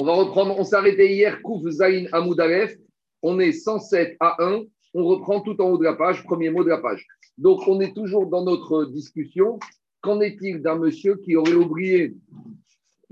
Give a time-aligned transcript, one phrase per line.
[0.00, 2.78] On va reprendre, on s'est arrêté hier, Kouf Zain Amoudalef.
[3.20, 4.62] On est 107 à 1.
[4.94, 7.04] On reprend tout en haut de la page, premier mot de la page.
[7.36, 9.58] Donc, on est toujours dans notre discussion.
[10.00, 12.14] Qu'en est-il d'un monsieur qui aurait oublié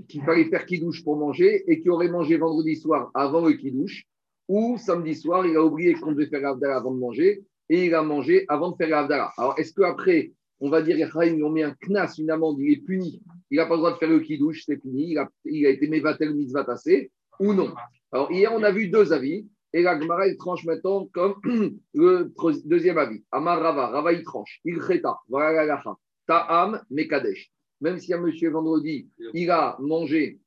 [0.07, 4.05] qu'il fallait faire kidouche pour manger et qui aurait mangé vendredi soir avant le kidouche
[4.47, 7.95] ou samedi soir, il a oublié qu'on devait faire l'Avdala avant de manger et il
[7.95, 9.33] a mangé avant de faire l'Avdala.
[9.37, 12.77] Alors, est-ce qu'après, on va dire, ils ont mis un knas, une amende, il est
[12.77, 13.21] puni,
[13.51, 15.69] il n'a pas le droit de faire le kidouche, c'est fini, il a, il a
[15.69, 17.73] été mevatel mitzvah tassé ou non
[18.11, 19.47] Alors, hier, on a vu deux avis.
[19.73, 21.35] Et la Gemara, il tranche maintenant comme
[21.93, 22.31] le
[22.65, 23.23] deuxième avis.
[23.31, 24.59] Amar Rava, Rava, il tranche.
[24.63, 25.83] Il cheta, voilà la
[26.25, 27.51] Ta'am, Mekadesh.
[27.81, 30.39] Même si un monsieur vendredi, il a mangé.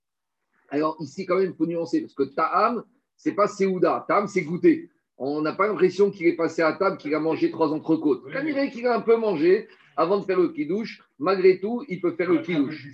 [0.69, 2.83] Alors ici, quand même, il faut nuancer, parce que Ta'am,
[3.17, 4.05] c'est pas Seouda.
[4.09, 4.91] Ta'am, c'est goûter.
[5.17, 8.25] On n'a pas l'impression qu'il est passé à table, qu'il a mangé trois entrecôtes.
[8.33, 9.69] Quand il qu'il a un peu mangé,
[10.01, 12.87] avant de faire le kidouche, malgré tout, il peut faire le kidouche.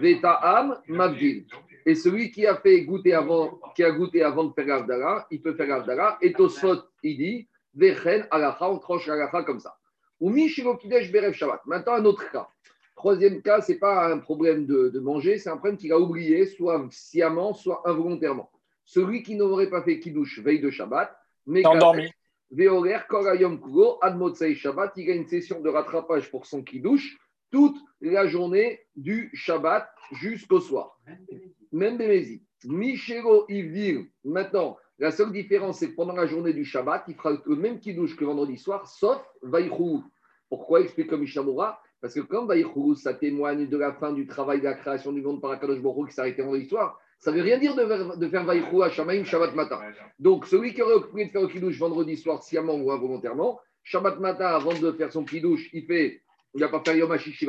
[0.00, 1.44] Veta'am, Mabdil.
[1.84, 5.42] Et celui qui a fait goûter avant, qui a goûté avant de faire l'Avdara, il
[5.42, 6.16] peut faire l'Avdara.
[6.22, 9.76] Et Tosfot, il dit, Vechen, alacha, on tranche alacha comme ça.
[10.18, 10.32] Ou
[10.80, 11.60] Kidesh, Berev Shabbat.
[11.66, 12.48] Maintenant, un autre cas.
[12.96, 16.46] Troisième cas, ce n'est pas un problème de, manger, c'est un problème qu'il a oublié,
[16.46, 18.50] soit sciemment, soit involontairement.
[18.86, 21.14] Celui qui n'aurait pas fait kidouche veille de Shabbat,
[21.46, 22.10] mais endormi.
[22.50, 27.18] Veorer, Korayom Kugo, Admotsei Shabbat, il a une session de rattrapage pour son kidouche
[27.50, 30.98] toute la journée du Shabbat jusqu'au soir.
[31.72, 32.42] Même Bémézi.
[32.64, 37.32] Michelo Ivdir, maintenant, la seule différence, c'est que pendant la journée du Shabbat, il fera
[37.44, 40.02] le même kidouche que vendredi soir, sauf Vaïchou.
[40.48, 41.80] Pourquoi explique comme Mishamura?
[42.00, 45.20] Parce que comme Vaïchou, ça témoigne de la fin du travail de la création du
[45.20, 48.28] monde par Akadosh Baruch qui s'arrêtait vendredi soir, ça ne veut rien dire de, de
[48.28, 49.80] faire Vaïchou à Shamaim Shabbat matin.
[50.18, 54.18] Donc, celui qui aurait oublié de faire le kidouche vendredi soir, sciemment ou involontairement, Shabbat
[54.20, 56.22] matin, avant de faire son kidouche, il fait,
[56.54, 57.46] il n'a pas fait Yom HaShishi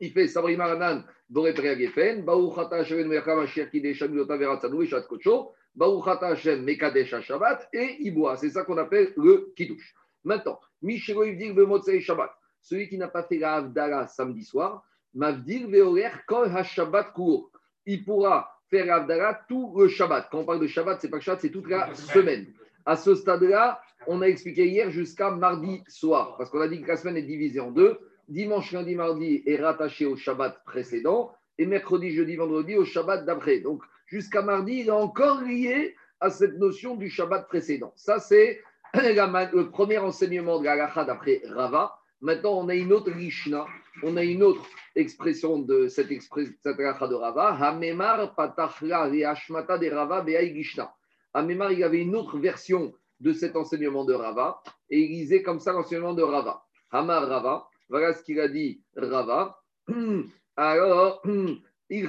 [0.00, 6.62] il fait Sabri Maranan, Boré Gefen, Baruchata Hashem Mecham Asher et Shat Kocho, Baruchata Hashem
[6.64, 8.36] Mekadesh Shabbat, et il boit.
[8.36, 9.94] C'est ça qu'on appelle le Kiddush.
[10.24, 14.84] Maintenant, Mishelo Yvdir Bemotzei Shabbat, celui qui n'a pas fait la Avdala samedi soir,
[15.14, 17.50] Mavdir Veorer Kol HaShabbat Kour.
[17.86, 20.28] Il pourra faire l'Avdala tout le Shabbat.
[20.30, 22.46] Quand on parle de Shabbat, c'est pas Shabbat, c'est toute la semaine.
[22.84, 26.88] À ce stade-là, on a expliqué hier jusqu'à mardi soir, parce qu'on a dit que
[26.88, 27.98] la semaine est divisée en deux
[28.28, 33.60] dimanche, lundi, mardi est rattaché au Shabbat précédent et mercredi, jeudi, vendredi au Shabbat d'après.
[33.60, 37.92] Donc jusqu'à mardi, il est encore lié à cette notion du Shabbat précédent.
[37.96, 38.60] Ça, c'est
[38.94, 41.98] le premier enseignement de la d'après Rava.
[42.20, 43.66] Maintenant, on a une autre Lishna,
[44.02, 47.56] on a une autre expression de cette expression de Rava.
[47.60, 50.92] Hamemar patachla de Rava Gishna.
[51.34, 55.60] Hamemar, il avait une autre version de cet enseignement de Rava et il lisait comme
[55.60, 56.62] ça l'enseignement de Rava.
[56.90, 59.58] Hamar Rava, voilà ce qu'il a dit Rava.
[60.56, 61.22] Alors,
[61.90, 62.08] il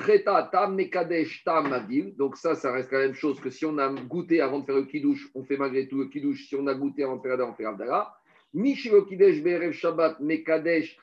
[0.52, 1.88] tam mekadesh tam
[2.18, 4.76] Donc ça, ça reste la même chose que si on a goûté avant de faire
[4.76, 6.48] le kidouche, on fait malgré tout le kidouche.
[6.48, 8.14] Si on a goûté avant de faire on fait abdallah.
[8.54, 10.98] Mishilo kidesh be'erev shabbat mekadesh.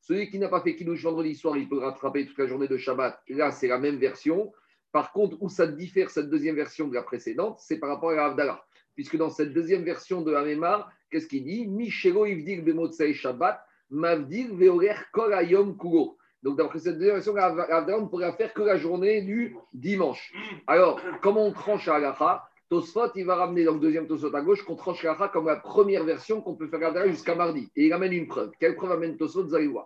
[0.00, 2.76] Celui qui n'a pas fait kidouche vendredi soir, il peut rattraper toute la journée de
[2.76, 3.20] Shabbat.
[3.28, 4.52] là, c'est la même version.
[4.92, 8.14] Par contre, où ça diffère cette deuxième version de la précédente, c'est par rapport à
[8.14, 8.64] l'Avdallah.
[8.94, 11.66] Puisque dans cette deuxième version de Hamemar, Qu'est-ce qu'il dit?
[11.66, 16.18] Michelo Ivdir Bemotsei Shabbat, Mavdir Veorer Kolayom Kugo.
[16.42, 20.32] Donc, d'après cette version, on ne pourrait faire que la journée du dimanche.
[20.66, 24.42] Alors, comment on tranche à Alaha Tosfot, il va ramener dans le deuxième Tosfot à
[24.42, 27.70] gauche qu'on tranche Alaha comme la première version qu'on peut faire garder jusqu'à mardi.
[27.76, 28.50] Et il amène une preuve.
[28.58, 29.80] Quelle preuve amène Tosfot Vous.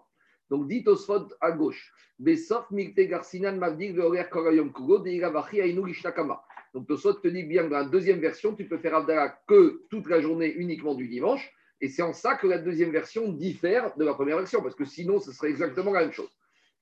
[0.48, 1.92] Donc, dit Tosfot à gauche.
[6.74, 9.82] Donc Tosot te dit bien que dans la deuxième version, tu peux faire Abdallah que
[9.88, 11.50] toute la journée uniquement du dimanche.
[11.80, 14.84] Et c'est en ça que la deuxième version diffère de la première version, parce que
[14.84, 16.28] sinon, ce serait exactement la même chose.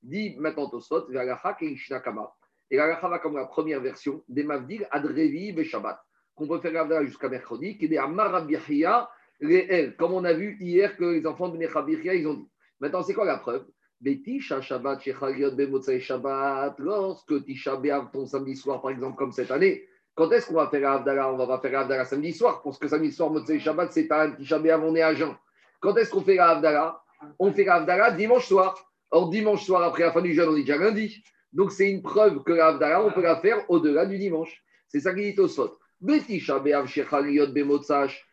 [0.03, 2.35] Dit maintenant Tosot, et Ishnakama.
[2.71, 5.99] Et la va comme la première version, des Mavdil Adrevi Shabbat,
[6.35, 9.09] qu'on peut faire Abdallah jusqu'à mercredi, qui est des Amarabirya
[9.41, 12.49] réel, comme on a vu hier que les enfants de Nechabirya, ils ont dit.
[12.79, 13.65] Maintenant, c'est quoi la preuve?
[14.01, 19.85] Betisha Shabbat, Shabbat, lorsque Tisha B'Av, ton samedi soir, par exemple, comme cette année,
[20.15, 22.87] quand est-ce qu'on va faire Avdala On va pas faire Avdala samedi soir, parce que
[22.87, 25.35] samedi soir, Motsei Shabbat, c'est un Tisha B'Av, on est à Jean.
[25.79, 27.01] Quand est-ce qu'on fait Avdala
[27.39, 28.85] On fait Avdala dimanche soir.
[29.11, 31.23] Or, dimanche soir, après la fin du jeûne, on est déjà lundi.
[31.53, 34.63] Donc, c'est une preuve que l'Avdala, on peut la faire au-delà du dimanche.
[34.87, 35.77] C'est ça qu'il dit au Sot.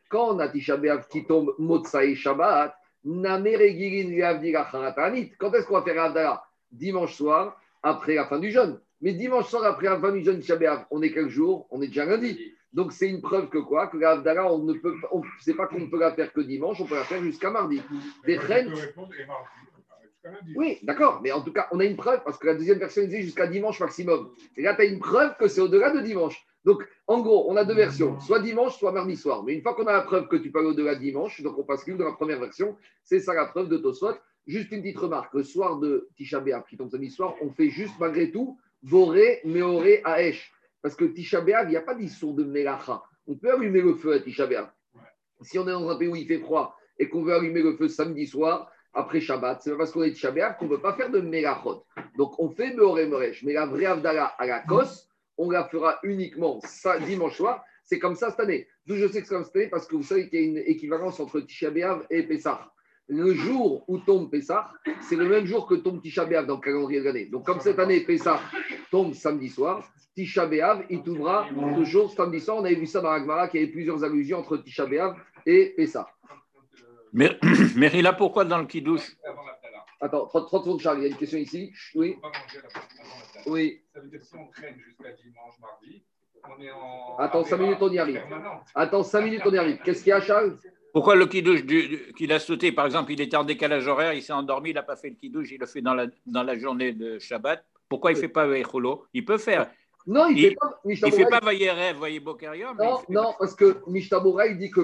[0.08, 0.78] Quand on a Tisha
[1.10, 2.74] qui tombe Motsai Shabbat,
[3.04, 3.54] quand
[5.54, 8.80] est-ce qu'on va faire Avdala Dimanche soir, après la fin du jeûne.
[9.00, 10.40] Mais dimanche soir, après la fin du jeûne,
[10.90, 11.66] on est quel jour?
[11.70, 12.52] On est déjà lundi.
[12.72, 13.86] Donc c'est une preuve que quoi?
[13.86, 16.80] Que l'Avdala, on ne peut on, c'est pas qu'on ne peut la faire que dimanche,
[16.80, 17.80] on peut la faire jusqu'à mardi.
[18.26, 18.38] Des
[20.54, 23.02] Oui, d'accord, mais en tout cas, on a une preuve, parce que la deuxième version
[23.02, 24.30] disait jusqu'à dimanche maximum.
[24.56, 26.44] Et là, tu as une preuve que c'est au-delà de dimanche.
[26.64, 29.44] Donc, en gros, on a deux versions, soit dimanche, soit mardi soir.
[29.44, 31.62] Mais une fois qu'on a la preuve que tu parles au-delà de dimanche, donc on
[31.62, 34.16] passe dans la première version, c'est ça la preuve de Tosfot.
[34.48, 37.68] Juste une petite remarque, le soir de Tisha B'Av, qui tombe samedi soir, on fait
[37.68, 40.52] juste malgré tout Voré, Meoré, Aesh.
[40.82, 43.02] Parce que Tisha B'Av, il n'y a pas d'issour de Melacha.
[43.28, 44.70] On peut allumer le feu à Tisha B'Av.
[45.42, 47.76] Si on est dans un pays où il fait froid et qu'on veut allumer le
[47.76, 50.94] feu samedi soir, après Shabbat, c'est parce qu'on est Tisha B'Av qu'on ne peut pas
[50.94, 51.84] faire de Melachot.
[52.16, 53.08] Donc on fait Meoré.
[53.42, 55.06] Mais la vraie Avdala à la Kos,
[55.36, 56.60] on la fera uniquement
[57.06, 57.62] dimanche soir.
[57.84, 58.66] C'est comme ça cette année.
[58.86, 60.46] D'où je sais que c'est comme cette année parce que vous savez qu'il y a
[60.46, 61.70] une équivalence entre Tisha
[62.10, 62.72] et Pessah.
[63.08, 64.72] Le jour où tombe Pessah,
[65.02, 67.26] c'est le même jour que tombe Tisha B'Av dans le calendrier de l'année.
[67.26, 68.40] Donc comme cette année, Pessah
[68.90, 71.46] tombe samedi soir, Tisha B'Av, il tombera
[71.76, 72.56] toujours samedi soir.
[72.56, 75.14] On avait vu ça dans Agmara, qu'il y avait plusieurs allusions entre Tisha B'Av
[75.44, 76.08] et Pessah.
[77.16, 77.38] Mais,
[77.76, 79.16] mais là, pourquoi dans le Kiddush
[79.98, 81.72] Attends, 30, secondes, Charles, il y a une question ici.
[81.94, 82.18] Oui.
[83.46, 83.82] Oui.
[83.94, 86.04] Ça veut dire si on traîne jusqu'à dimanche, mardi,
[86.44, 87.16] on est en.
[87.18, 88.22] Attends, 5 minutes, on y arrive.
[88.74, 89.78] Attends, 5 minutes, on y arrive.
[89.82, 90.58] Qu'est-ce qu'il y a, Charles?
[90.92, 91.64] Pourquoi le kidouche
[92.14, 92.72] qu'il a sauté?
[92.72, 95.16] Par exemple, il était en décalage horaire, il s'est endormi, il n'a pas fait le
[95.16, 97.64] kidouche, il le fait dans la, dans la journée de Shabbat.
[97.88, 99.70] Pourquoi il ne fait pas Veicholo Il peut faire.
[100.06, 100.80] Non, il ne fait pas.
[100.84, 102.76] Il ne fait pas Vayerev, Vaye Bokarium.
[102.76, 104.80] Non, non, parce que Mishtabura, il dit que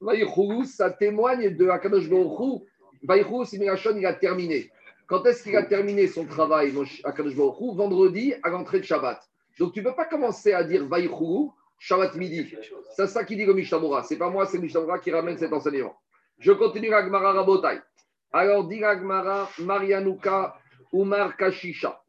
[0.00, 2.62] Vayechoulou, ça témoigne de Akadosh Baruch
[3.02, 4.70] Vayechoulou, c'est il a terminé.
[5.06, 6.72] Quand est-ce qu'il a terminé son travail,
[7.04, 9.20] Akadosh Baruch Vendredi, à l'entrée de Shabbat.
[9.58, 12.54] Donc, tu ne peux pas commencer à dire Vayechoulou, Shabbat midi.
[12.96, 14.02] C'est ça qui dit le Mishtabura.
[14.02, 15.96] Ce n'est pas moi, c'est Mishtabura qui ramène cet enseignement.
[16.38, 17.80] Je continue Agmara Rabotai.
[18.32, 20.56] Alors, dit Agmara, Marianuka,
[20.92, 22.00] Umar Kashisha.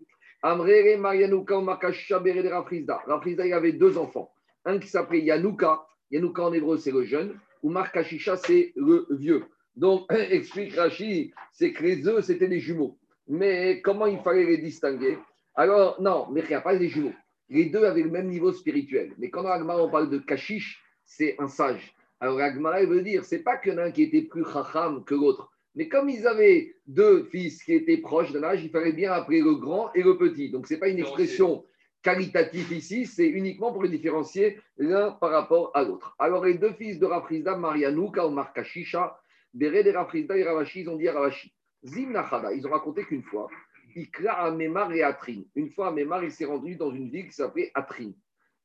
[0.41, 3.01] Amrere Marianuka, Umar Kashisha, Bere de Rafrizda.
[3.07, 4.31] Rafrizda, il avait deux enfants.
[4.65, 5.85] Un qui s'appelait Yanouka.
[6.11, 7.39] Yanouka en hébreu, c'est le jeune.
[7.63, 9.45] Umar Kashisha, c'est le vieux.
[9.75, 12.97] Donc, explique Rashi, c'est que les œufs, c'était des jumeaux.
[13.27, 15.17] Mais comment il fallait les distinguer?
[15.55, 17.13] Alors, non, mais il n'y a pas des jumeaux.
[17.49, 19.13] Les deux avaient le même niveau spirituel.
[19.17, 21.93] Mais quand dans Agmara, on parle de Kashish, c'est un sage.
[22.19, 25.03] Alors, Agmara, veut dire, c'est pas qu'il y en a un qui était plus chacham
[25.03, 25.51] que l'autre.
[25.75, 29.41] Mais comme ils avaient deux fils qui étaient proches d'un âge, il fallait bien appeler
[29.41, 30.49] le grand et le petit.
[30.49, 31.63] Donc, ce n'est pas une expression
[32.01, 36.15] qualitative ici, c'est uniquement pour les différencier l'un par rapport à l'autre.
[36.19, 39.19] Alors, les deux fils de Rafrizda, Marianouka ou Markashisha,
[39.53, 41.53] Béré de Rafrizda et Ravashi, ils ont dit à Ravashi,
[41.83, 42.13] Zim
[42.55, 43.47] ils ont raconté qu'une fois,
[43.95, 45.41] Ikra à Memar et Atrin.
[45.55, 48.11] Une fois, Memar, il s'est rendu dans une ville qui s'appelait Atrin.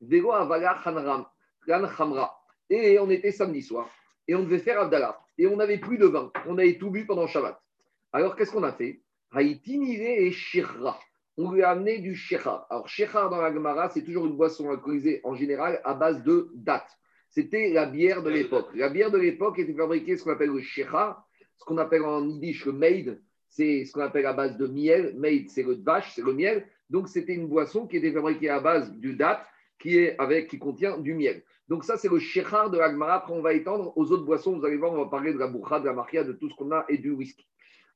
[0.01, 1.31] Vego Avala Khamra.
[2.69, 3.89] Et on était samedi soir.
[4.29, 5.19] Et on devait faire Abdallah.
[5.39, 6.31] Et on n'avait plus de vin.
[6.47, 7.59] On avait tout bu pendant Shabbat.
[8.13, 9.01] Alors, qu'est-ce qu'on a fait?
[9.33, 10.99] Haïtinire et Shirra.
[11.37, 12.67] On lui a amené du Shechar.
[12.71, 16.51] Alors, Shechar dans la Gemara, c'est toujours une boisson alcoolisée en général à base de
[16.55, 16.89] date.
[17.29, 18.69] C'était la bière de l'époque.
[18.75, 21.27] La bière de l'époque était fabriquée ce qu'on appelle le Shechar,
[21.57, 25.15] ce qu'on appelle en yiddish le maid, c'est ce qu'on appelle à base de miel.
[25.17, 26.67] Maid, c'est le vache, c'est le miel.
[26.91, 29.47] Donc, c'était une boisson qui était fabriquée à base du date
[29.81, 31.43] qui, est avec, qui contient du miel.
[31.69, 33.15] Donc, ça, c'est le shechar de l'agmara.
[33.15, 34.59] Après, on va étendre aux autres boissons.
[34.59, 36.55] Vous allez voir, on va parler de la bourra, de la maria, de tout ce
[36.57, 37.47] qu'on a et du whisky.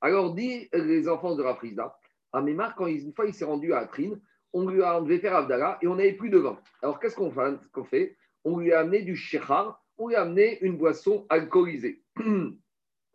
[0.01, 1.97] Alors, dit les enfants de Rafrizda,
[2.33, 4.21] à Mémar, quand une fois il s'est rendu à Atrine,
[4.53, 6.59] on lui a, devait faire Abdallah et on n'avait plus de vin.
[6.83, 10.77] Alors, qu'est-ce qu'on fait, On lui a amené du shechar, on lui a amené une
[10.77, 12.03] boisson alcoolisée.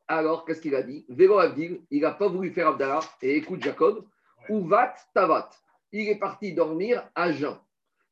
[0.08, 1.06] Alors, qu'est-ce qu'il a dit?
[1.10, 3.00] Vélo Avdil, il n'a pas voulu faire Abdallah.
[3.22, 4.06] Et écoute, Jacob,
[4.50, 5.50] Uvat Tavat?
[5.92, 7.58] Il est parti dormir à jeun.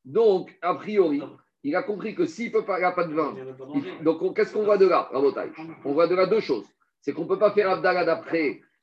[0.06, 1.21] Donc, a priori,
[1.64, 3.35] il a compris que s'il peut pas, il n'a pas de vin.
[4.02, 5.52] donc, qu'est-ce qu'on voit de là, Rabotai
[5.83, 6.66] On voit de là deux choses.
[7.02, 8.06] C'est qu'on ne peut pas faire Abdallah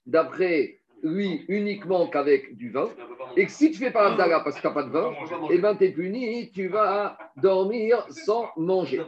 [0.07, 2.89] d'après lui uniquement qu'avec du vin.
[3.37, 5.13] Et que si tu fais pas Abdallah parce que tu n'as pas de vin,
[5.51, 9.03] eh ben, tu es puni, tu vas dormir sans manger.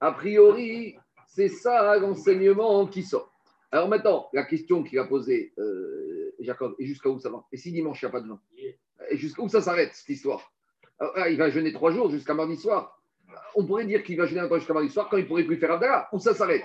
[0.00, 3.32] A priori, c'est ça l'enseignement qui sort.
[3.70, 7.44] Alors maintenant, la question qu'il a posée, euh, Jacob, et jusqu'à où ça va?
[7.52, 8.40] Et si dimanche, il n'y a pas de vin?
[9.10, 10.52] Et jusqu'à où ça s'arrête, cette histoire?
[10.98, 13.00] Ah, Il va jeûner trois jours jusqu'à mardi soir.
[13.54, 16.08] On pourrait dire qu'il va jeûner jusqu'à mardi soir quand il pourrait plus faire Abdallah.
[16.12, 16.62] Où ça s'arrête?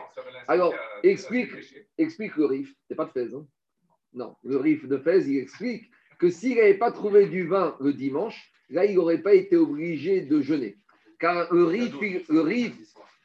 [0.47, 0.73] Alors,
[1.03, 1.51] explique,
[1.97, 2.73] explique le RIF.
[2.87, 3.33] C'est pas de Fès.
[3.33, 3.45] Hein?
[4.13, 5.89] Non, le RIF de Fès, il explique
[6.19, 10.21] que s'il n'avait pas trouvé du vin le dimanche, là, il n'aurait pas été obligé
[10.21, 10.77] de jeûner.
[11.19, 12.73] Car le RIF, le RIF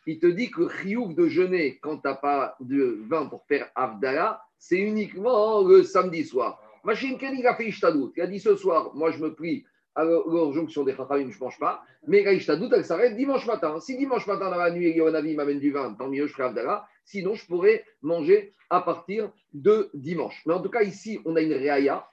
[0.07, 3.45] il te dit que le chiouk de jeûner quand tu n'as pas de vin pour
[3.47, 6.61] faire Abdallah, c'est uniquement le samedi soir.
[6.85, 8.13] Machine Ken, il a fait Ishtadout.
[8.17, 9.65] Il a dit ce soir, moi je me prie
[9.97, 11.83] à l'orjonction des Chachamim, je ne mange pas.
[12.07, 13.81] Mais la Ishtadout, elle s'arrête dimanche matin.
[13.81, 16.87] Si dimanche matin, dans la nuit, Yonavi m'amène du vin, tant mieux, je ferai Abdallah.
[17.05, 20.43] Sinon, je pourrais manger à partir de dimanche.
[20.47, 22.07] Mais en tout cas, ici, on a une réaya.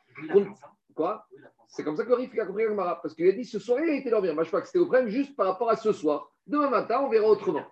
[0.96, 1.28] Quoi
[1.68, 3.02] C'est comme ça que Rif a compris Mara.
[3.02, 4.34] Parce qu'il a dit ce soir, il a dormir.
[4.34, 6.32] Moi, je crois que c'était au problème juste par rapport à ce soir.
[6.48, 7.66] Demain matin, on verra autrement.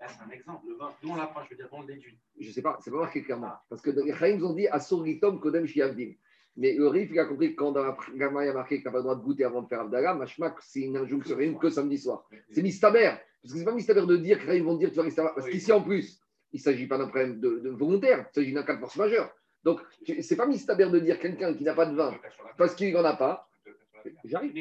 [0.00, 0.66] Là, c'est un exemple.
[0.68, 2.18] Le vin, l'apprend, je veux dire, on le déduit.
[2.38, 3.52] Je ne sais pas, c'est pas marqué clairement.
[3.68, 6.12] Parce que les Chaim ont dit Asuritom Kodem Shiavdim.
[6.60, 8.82] Mais le Rif, il a compris que quand dans la il y a marqué que
[8.82, 11.54] tu n'as pas le droit de goûter avant de faire Abdallah, Mashmak, c'est une injonction
[11.54, 12.28] que samedi soir.
[12.50, 13.12] C'est mistaber.
[13.40, 15.30] Parce que c'est pas mistaber de dire qu'ils vont dire tu vas rester là.
[15.34, 15.52] Parce Oui.
[15.52, 16.20] qu'ici, en plus,
[16.52, 18.96] il ne s'agit pas d'un problème de, de volontaire, il s'agit d'un cas de force
[18.96, 19.32] majeure.
[19.62, 19.80] Donc,
[20.20, 22.12] c'est pas mistaber de dire quelqu'un qui n'a pas de vin
[22.56, 23.48] parce qu'il n'en a pas.
[24.24, 24.52] J'arrive.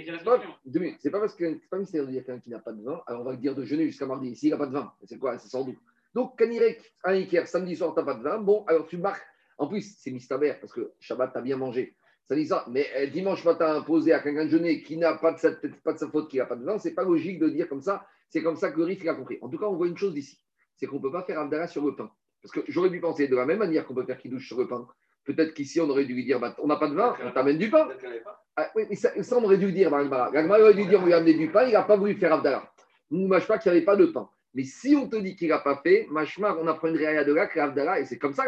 [1.00, 3.02] C'est pas, parce que c'est pas mystère de dire quelqu'un qui n'a pas de vin,
[3.08, 4.36] alors on va le dire de jeûner jusqu'à mardi.
[4.36, 5.38] S'il n'a pas de vin, c'est quoi?
[5.38, 5.78] C'est sans doute.
[6.14, 9.26] Donc, Kanirek, un Iker, samedi soir, tu n'as pas de vin, bon, alors tu marques.
[9.58, 11.96] En plus, c'est mistaber parce que Shabbat, tu as bien mangé.
[12.26, 12.66] Ça dit ça.
[12.70, 15.52] Mais euh, dimanche matin, imposer à quelqu'un de jeûner qui n'a pas de sa,
[15.84, 17.82] pas de sa faute, qui n'a pas de vin, c'est pas logique de dire comme
[17.82, 18.06] ça.
[18.30, 19.38] C'est comme ça que le Rif a compris.
[19.42, 20.42] En tout cas, on voit une chose d'ici
[20.78, 22.10] c'est qu'on ne peut pas faire Abdallah sur le pain.
[22.42, 24.68] Parce que j'aurais dû penser de la même manière qu'on peut faire Kiddush sur le
[24.68, 24.88] pain.
[25.26, 27.58] Peut-être qu'ici, on aurait dû lui dire bah, on n'a pas de vin, on t'amène
[27.58, 27.90] du pain.
[28.24, 28.44] Pas.
[28.56, 31.14] Ah, oui, mais ça, ça, on aurait dû le dire aurait dû dire on lui
[31.14, 32.72] a amené du pain, il n'a pas voulu faire Abdallah.
[33.12, 34.30] Nous, Mashma, qu'il n'y avait pas de pain.
[34.54, 37.48] Mais si on te dit qu'il n'a pas fait, on apprend une réa de là,
[37.48, 38.44] que Abdallah, et c'est comme ça.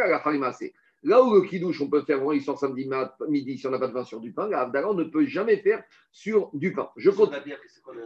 [1.03, 3.79] Là où le kidouche, on peut faire vendredi soir, samedi mat- midi, si on n'a
[3.79, 6.89] pas de vin sur du pain, la on ne peut jamais faire sur du pain.
[6.98, 7.53] Je On continue.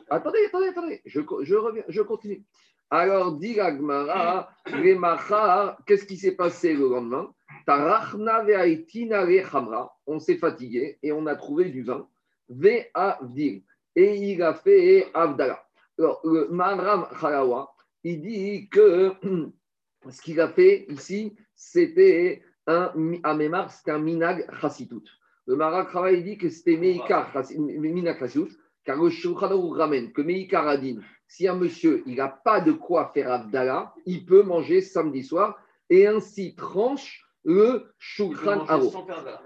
[0.09, 1.01] Attendez, attendez, attendez.
[1.05, 2.43] Je, je reviens, je continue.
[2.91, 3.59] Alors, dit
[4.65, 7.33] Remacha, qu'est-ce qui s'est passé le lendemain?
[7.65, 9.97] Tarachna ve'aitina rechamra.
[10.05, 12.07] On s'est fatigué et on a trouvé du vin.
[12.49, 13.63] Ve'avdil.
[13.95, 15.63] Et il a fait Avdala.
[15.97, 17.73] Alors, le Mahram Khalawa,
[18.03, 19.13] il dit que
[20.09, 22.91] ce qu'il a fait ici, c'était un
[23.23, 25.03] Amémar, c'était un Minag Chassitout.
[25.45, 28.49] Le Khalawa, il dit que c'était Meikar Minag Chassitout,
[28.85, 32.71] car le Shulchan ramène que Meikar a dit si un monsieur il n'a pas de
[32.71, 35.57] quoi faire Abdallah, il peut manger samedi soir
[35.89, 38.93] et ainsi tranche le Shulchan Aruch.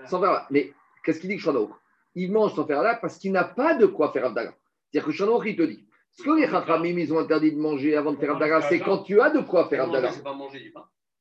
[0.06, 0.48] sans faire.
[0.50, 1.70] Mais qu'est-ce qu'il dit que Shulchan
[2.16, 4.54] Il mange sans faire Abdallah parce qu'il n'a pas de quoi faire Abdallah.
[4.92, 7.96] C'est-à-dire que Shulchan il te dit ce que les Chachamim, ils ont interdit de manger
[7.96, 10.12] avant de faire Abdallah, c'est quand tu as de quoi faire Abdallah.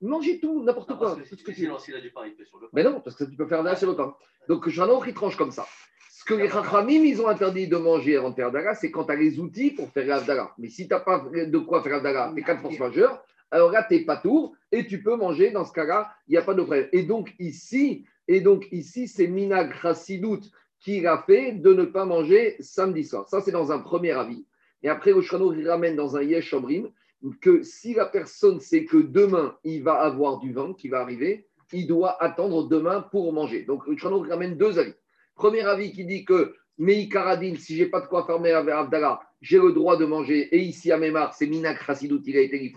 [0.01, 1.17] Mangez tout, n'importe Non, quoi.
[1.17, 1.67] parce que tout ce que tu veux.
[1.67, 2.71] Sinon, s'il a du pain, il fait sur le pain.
[2.75, 4.15] Mais non, parce que tu peux faire Abdallah sur le pain.
[4.49, 5.67] Donc, Aruch, il tranche comme ça.
[6.11, 9.05] Ce que les Chachamim, ils ont interdit de manger avant de faire Abdallah, c'est quand
[9.05, 10.53] tu as les outils pour faire Abdallah.
[10.59, 13.85] Mais si tu n'as pas de quoi faire Abdallah, tu quatre forces majeures, alors là,
[13.89, 15.51] tu n'es pas tour et tu peux manger.
[15.51, 16.89] Dans ce cas-là, il n'y a pas de problème.
[16.93, 20.41] Et donc, ici, et donc ici c'est Minag Chassidout
[20.81, 23.29] qui a fait de ne pas manger samedi soir.
[23.29, 24.45] Ça, c'est dans un premier avis.
[24.83, 26.91] Et après, Aruch, il ramène dans un Yesh Omrim
[27.41, 31.47] que si la personne sait que demain, il va avoir du vin qui va arriver,
[31.73, 33.63] il doit attendre demain pour manger.
[33.63, 34.95] Donc, Aruch ramène deux avis.
[35.35, 39.59] Premier avis qui dit que Meikaradin, si j'ai pas de quoi fermer avec Abdallah, j'ai
[39.59, 40.55] le droit de manger.
[40.55, 42.73] Et ici à Memar, c'est Minak Chassidout, il a été.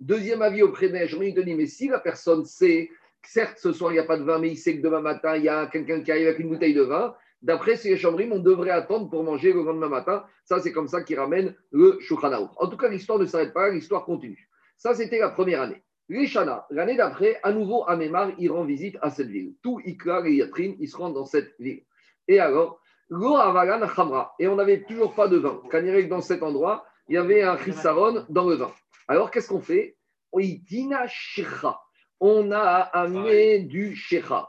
[0.00, 2.90] Deuxième avis auprès de il te dit, mais si la personne sait,
[3.22, 5.36] certes ce soir il n'y a pas de vin, mais il sait que demain matin
[5.36, 8.38] il y a quelqu'un qui arrive avec une bouteille de vin, d'après ces chambrim, on
[8.38, 10.24] devrait attendre pour manger le lendemain matin.
[10.44, 12.50] Ça, c'est comme ça qu'il ramène le Shulchan.
[12.56, 14.48] En tout cas, l'histoire ne s'arrête pas, l'histoire continue.
[14.76, 15.82] Ça, c'était la première année.
[16.08, 19.54] Les Shana, l'année d'après, à nouveau, Amémar, il rend visite à cette ville.
[19.62, 21.84] Tout Ikra et Yatrin, ils se rendent dans cette ville.
[22.26, 22.80] Et alors,
[23.10, 24.34] Lo Avalan Khamra.
[24.40, 25.62] Et on n'avait toujours pas de vin.
[25.70, 28.72] Quand il dans cet endroit, il y avait un chisaron dans le vin.
[29.06, 29.96] Alors, qu'est-ce qu'on fait?
[30.32, 31.80] Oitina Shecha.
[32.18, 34.48] On a amené du Shecha.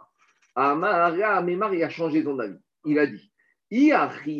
[0.55, 2.57] Amara Amémar, il a changé son avis.
[2.85, 3.31] Il a dit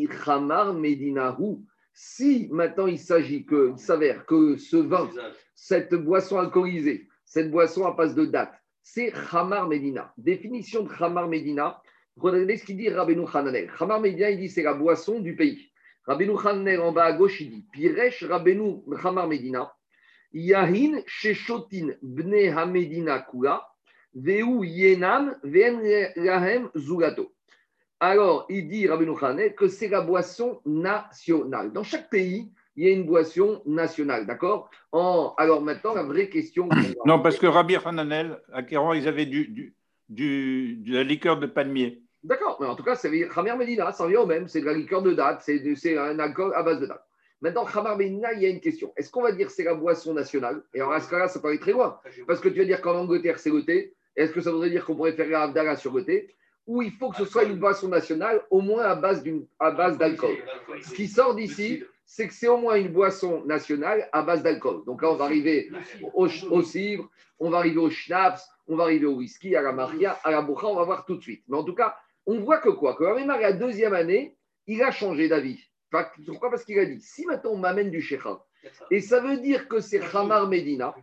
[0.08, 1.66] Khamar Medinahu.
[1.94, 5.10] Si maintenant il s'agit que, il s'avère que ce vin,
[5.56, 10.14] cette boisson alcoolisée, cette boisson à passe de date, c'est Khamar Medina.
[10.18, 11.82] Définition de Khamar Medina,
[12.16, 13.72] regardez ce qu'il dit Rabbeinu Hananel.
[13.78, 15.72] Khamar Medina, il dit c'est la boisson du pays.
[16.06, 19.72] Rabbeinu Hananel en bas à gauche, il dit Piresh Rabbeinu Khamar Medina,
[20.34, 23.68] Yahin Sheshotin Bne Hamedina Kula,
[24.14, 25.82] Veu Yenam Ven
[26.16, 27.34] Lahem Zulato.
[28.04, 31.72] Alors, il dit Rabbeinu Hananel que c'est la boisson nationale.
[31.72, 34.72] Dans chaque pays, il y a une boisson nationale, d'accord?
[34.92, 35.36] En...
[35.38, 36.68] Alors maintenant, la vraie question.
[37.06, 39.76] Non, parce que Rabbi Hananel, à Kéran, ils avaient du, du,
[40.10, 42.02] du- de la liqueur de palmier.
[42.24, 44.74] D'accord, mais en tout cas, c'est Khamar Medina, ça revient au même, c'est de la
[44.74, 47.04] liqueur de date, c'est un alcool à base de date.
[47.40, 48.94] Maintenant, Khamar Medina, il y a une question.
[48.98, 50.64] Est-ce qu'on va dire que c'est la boisson nationale?
[50.74, 52.00] Et alors, à ce cas-là, ça paraît très loin.
[52.28, 53.94] Parce que tu vas dire qu'en Angleterre, c'est le thé.
[54.16, 56.36] Est-ce que ça voudrait dire qu'on pourrait faire la Abdallah sur le thé?
[56.68, 59.72] Ou il faut que ce soit une boisson nationale, au moins à base d'une- à
[59.72, 60.36] base d'alcool
[60.84, 64.84] Ce qui sort d'ici, c'est que c'est au moins une boisson nationale à base d'alcool.
[64.86, 65.70] Donc là, on va arriver
[66.14, 69.72] au, au cidre, on va arriver au schnapps, on va arriver au whisky, à la
[69.72, 71.44] maria, à la bourra, on va voir tout de suite.
[71.48, 72.96] Mais en tout cas, on voit que quoi?
[72.96, 74.38] Que même la deuxième année,
[74.68, 75.60] il a changé d'avis.
[75.92, 76.50] Enfin, pourquoi?
[76.52, 78.40] Parce qu'il a dit, si maintenant on m'amène du Shecha,
[78.92, 80.94] et ça veut dire que c'est Khamar Medina,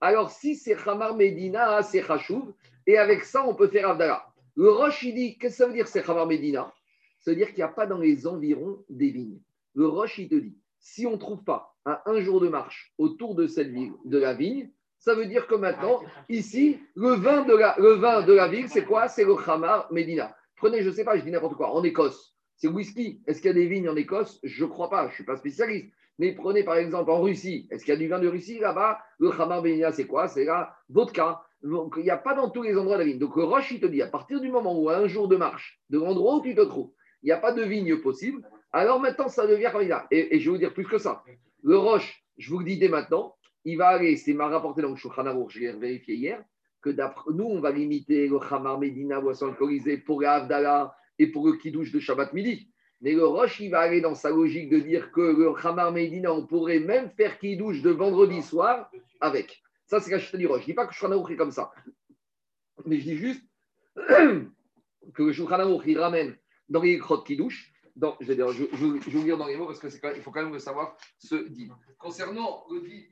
[0.00, 2.52] alors si c'est Khamar Medina, c'est Khashouv,
[2.86, 4.24] et avec ça, on peut faire Abdallah.
[4.58, 6.74] Le Roche, il dit, qu'est-ce que ça veut dire c'est Khamar Medina?
[7.20, 9.38] Ça veut dire qu'il n'y a pas dans les environs des vignes.
[9.74, 12.92] Le Roche, il te dit, si on ne trouve pas à un jour de marche
[12.98, 17.44] autour de cette ville, de la vigne, ça veut dire que maintenant, ici, le vin
[17.44, 19.06] de la, le vin de la ville, c'est quoi?
[19.06, 20.34] C'est le Khamar Medina.
[20.56, 23.22] Prenez, je ne sais pas, je dis n'importe quoi, en Écosse, c'est whisky.
[23.28, 24.40] Est-ce qu'il y a des vignes en Écosse?
[24.42, 25.94] Je ne crois pas, je ne suis pas spécialiste.
[26.18, 28.98] Mais prenez par exemple en Russie, est-ce qu'il y a du vin de Russie là-bas?
[29.20, 30.26] Le Khamar Medina, c'est quoi?
[30.26, 31.44] C'est la vodka.
[31.62, 33.18] Donc, il n'y a pas dans tous les endroits de la vigne.
[33.18, 35.80] Donc, le Roche, il te dit, à partir du moment où, un jour de marche,
[35.90, 39.28] de l'endroit où tu te trouves, il n'y a pas de vigne possible, alors maintenant,
[39.28, 40.06] ça devient comme ça.
[40.10, 41.24] Et, je vais vous dire plus que ça.
[41.62, 43.34] Le Roche, je vous le dis dès maintenant,
[43.64, 46.44] il va aller, c'est m'a rapporté dans le Shulchan Aruch, je l'ai vérifié hier,
[46.80, 51.46] que d'après nous, on va limiter le Khamar Medina, boisson alcoolisée, pour Havdalah et pour
[51.46, 52.70] le Kiddush de Shabbat midi.
[53.00, 56.32] Mais le Roche, il va aller dans sa logique de dire que le Khamar Medina,
[56.32, 59.62] on pourrait même faire Kiddush de vendredi soir avec.
[59.88, 60.60] Ça, c'est la chute du Roche.
[60.60, 61.72] Je ne dis pas que Shulchan Aruch est comme ça.
[62.84, 63.42] Mais je dis juste
[63.96, 66.36] que le Shulchan Aruch, il ramène
[66.68, 70.22] dans les Krot Kiddush, dans, je, vais je, vous lire dans les mots parce qu'il
[70.22, 71.70] faut quand même le savoir ce dit.
[71.98, 73.08] Concernant le dit,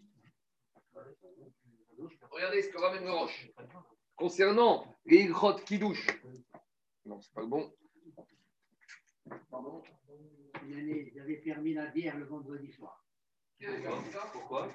[2.30, 3.50] regardez ce que ramène le Roche.
[4.14, 6.06] Concernant les Ilchot Kiddush,
[7.06, 7.72] non, c'est pas le bon.
[9.50, 9.82] Pardon.
[10.68, 13.05] Il avait permis la bière le vendredi soir.
[14.32, 14.68] Pourquoi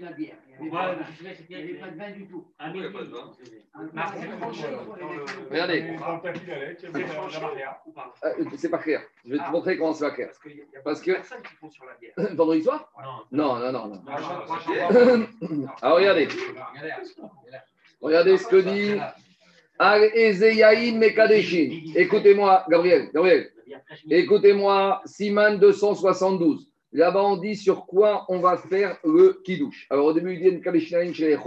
[0.00, 0.34] la bière.
[0.60, 0.90] Il n'y avait,
[1.54, 2.44] avait pas de vin du tout.
[2.58, 3.32] À Il n'y pas de vin.
[5.50, 5.96] Regardez.
[8.24, 9.02] Euh, c'est pas clair.
[9.24, 9.50] Je vais te Ah.
[9.52, 10.30] montrer comment c'est pas clair.
[10.84, 12.12] Parce que- personne qui font sur la bière.
[12.36, 12.90] Vendredi soir?
[13.30, 13.56] Non.
[13.58, 14.02] Non, non, non.
[14.08, 14.16] Ah,
[15.82, 16.28] Alors regardez,
[18.00, 19.00] regardez ce que dit
[19.78, 21.80] Al Ezeyaïn Mekadeshin.
[21.94, 23.50] Écoutez-moi, Gabriel, Gabriel.
[24.10, 26.69] Écoutez-moi, Siman 272.
[26.92, 29.86] Là-bas, on dit sur quoi on va faire le kidouche.
[29.90, 31.38] Alors, au début, il dit une Kadeshinaïn chez les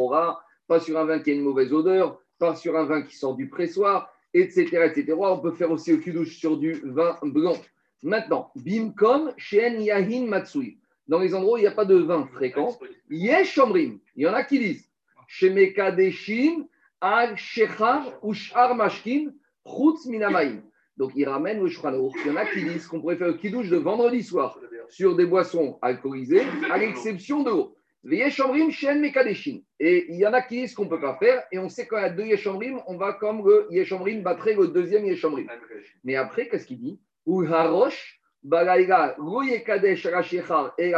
[0.68, 3.36] pas sur un vin qui a une mauvaise odeur, pas sur un vin qui sort
[3.36, 4.66] du pressoir, etc.
[4.86, 5.14] etc.
[5.18, 7.58] On peut faire aussi le kidouche sur du vin blanc.
[8.04, 10.78] Maintenant, Bimkom, Shen Yahin Matsui.
[11.10, 12.78] Dans les endroits où il n'y a pas de vin fréquent,
[13.10, 13.60] Yesh.
[13.76, 14.90] Il y en a qui disent
[17.02, 19.34] Al Shechar, Ushar Mashkin,
[19.68, 20.62] Chutz Minamaim.
[20.96, 22.14] Donc, il ramène le Aruch.
[22.24, 24.58] Il y en a qui disent qu'on pourrait faire le kidouche de vendredi soir
[24.90, 27.76] sur des boissons alcoolisées, à l'exception de l'eau.
[28.06, 29.60] Les Yeshomrim, Shen Mekadeshin.
[29.80, 31.42] Et il y en a qui disent qu'on ne peut pas faire.
[31.54, 35.48] Et on sait qu'à deux Yeshomrim, on va comme le Yeshomrim battrait le deuxième Yeshomrim.
[36.04, 37.00] Mais après, qu'est-ce qu'il dit?
[37.26, 40.94] Ou Harosh, Balaïga, Lo Yekadesh Rashechar et.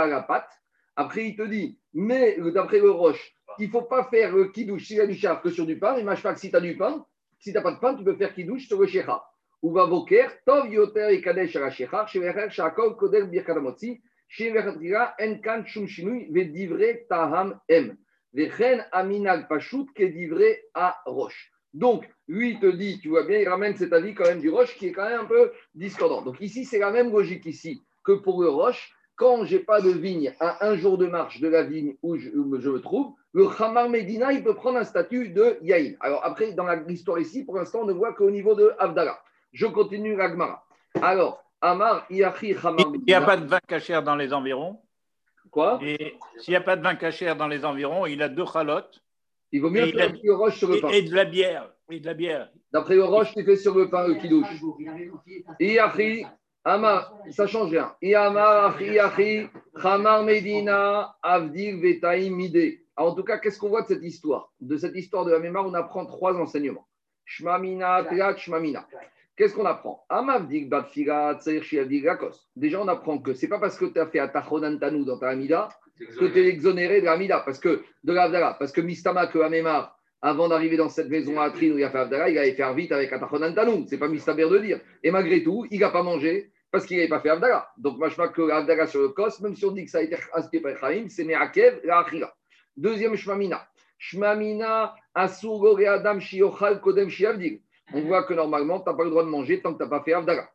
[0.96, 4.88] Après, il te dit, mais d'après le Roche, il ne faut pas faire le kidouche
[4.88, 6.02] s'il y a du char que sur du pain.
[6.04, 7.06] Marche pas que si tu du pain.
[7.38, 9.35] Si tu n'as pas de pain, tu peux faire kidouche sur le shechar.
[21.76, 24.50] Donc, lui, il te dit, tu vois bien, il ramène cet avis quand même du
[24.50, 26.22] roche qui est quand même un peu discordant.
[26.22, 28.92] Donc ici, c'est la même logique ici que pour le roche.
[29.18, 32.30] Quand j'ai pas de vigne à un jour de marche de la vigne où je,
[32.30, 35.96] me trouve, le Khamar Medina, il peut prendre un statut de Yaïn.
[36.02, 39.18] Alors après, dans l'histoire ici, pour l'instant, on ne voit qu'au niveau de Avdallah.
[39.56, 40.66] Je continue la Gemara.
[41.02, 44.82] Alors, Amar, Iachi, Khamar Il n'y a pas de vin cachère dans les environs.
[45.50, 45.80] Quoi?
[45.82, 49.02] Et s'il n'y a pas de vin cachère dans les environs, il a deux chalotes
[49.54, 50.90] Il vaut mieux faire le roche sur le pain.
[50.90, 51.72] et, et de la bière.
[51.90, 52.50] Et de la bière.
[52.74, 54.48] D'après le roche, tu fais sur le pain le kidouche.
[55.62, 56.26] Iachi,
[56.66, 57.96] Amar, ça change rien.
[58.02, 59.48] Iamar, Iachi,
[59.82, 62.80] Khamar Medina, Avdil, Vetaim, Mide.
[62.98, 64.52] Alors, En tout cas, qu'est-ce qu'on voit de cette histoire?
[64.60, 66.88] De cette histoire de la mémoire, on apprend trois enseignements.
[67.24, 68.86] Shmamina, Triat, Shmamina.
[69.36, 70.06] Qu'est-ce qu'on apprend?
[72.56, 75.70] Déjà, on apprend que c'est pas parce que tu as fait Atachonantanu dans ta Amida
[75.98, 79.98] que tu es exonéré de l'Amida, parce que de l'Avdala, parce que Mistama, que Amemar,
[80.22, 82.74] avant d'arriver dans cette maison à Atrin où il a fait Avdala, il allait faire
[82.74, 83.86] vite avec Atachonantanu.
[83.88, 84.80] C'est pas Mistaber de dire.
[85.04, 87.70] Et malgré tout, il n'a pas mangé parce qu'il n'avait pas fait Avdala.
[87.78, 90.18] Donc, crois que l'Avdala sur le Kos, même si on dit que ça a été
[90.34, 92.34] inspiré par Ephraim, c'est Meakev, la Achira.
[92.76, 93.68] Deuxième Shmamina.
[93.98, 97.62] Shmamina, Asur, Adam, Shiochal, Kodem, Shiavdik.
[97.94, 99.90] On voit que normalement, tu n'as pas le droit de manger tant que tu n'as
[99.90, 100.50] pas fait Avdala.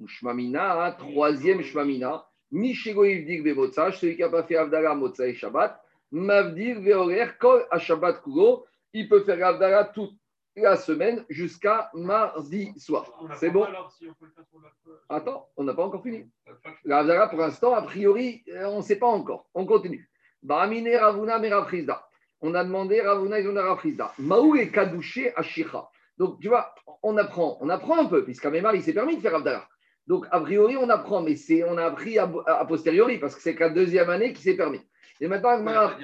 [0.00, 2.26] Ou Shmamina, troisième Shmamina.
[2.52, 5.80] Celui qui n'a pas fait Avdala, Motza et Shabbat.
[6.12, 8.64] Mavdir veorer kol à Shabbat kulo.
[8.92, 10.12] Il peut faire Avdala toute
[10.56, 13.10] la semaine jusqu'à mardi soir.
[13.36, 13.66] C'est bon?
[15.08, 16.30] Attends, on n'a pas encore fini.
[16.84, 19.48] La pour l'instant, a priori, euh, on ne sait pas encore.
[19.54, 20.08] On continue.
[20.42, 22.06] Baramine Ravuna Merafrizda.
[22.40, 24.12] On a demandé Ravuna et Merafrizda.
[24.18, 25.88] Maou et Kadouché à Shicha.
[26.18, 29.20] Donc, tu vois, on apprend, on apprend un peu, puisqu'à Memar, il s'est permis de
[29.20, 29.66] faire Havdalah.
[30.06, 33.42] Donc, a priori, on apprend, mais c'est, on a appris a, a posteriori, parce que
[33.42, 34.80] c'est qu'à deuxième année qu'il s'est permis.
[35.20, 35.50] Et maintenant,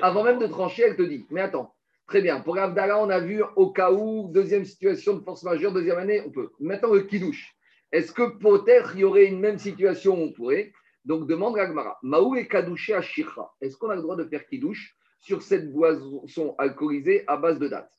[0.03, 1.75] avant même de trancher, elle te dit, mais attends,
[2.07, 5.73] très bien, pour Havdalah, on a vu au cas où, deuxième situation de force majeure,
[5.73, 6.51] deuxième année, on peut.
[6.61, 7.55] Maintenant, le Kidouche.
[7.93, 10.73] Est-ce que peut-être il y aurait une même situation où on pourrait?
[11.05, 13.55] Donc demande Gagmara, Maou et Kadouché à Shirra.
[13.61, 17.69] Est-ce qu'on a le droit de faire Kidouche sur cette boisson alcoolisée à base de
[17.69, 17.91] date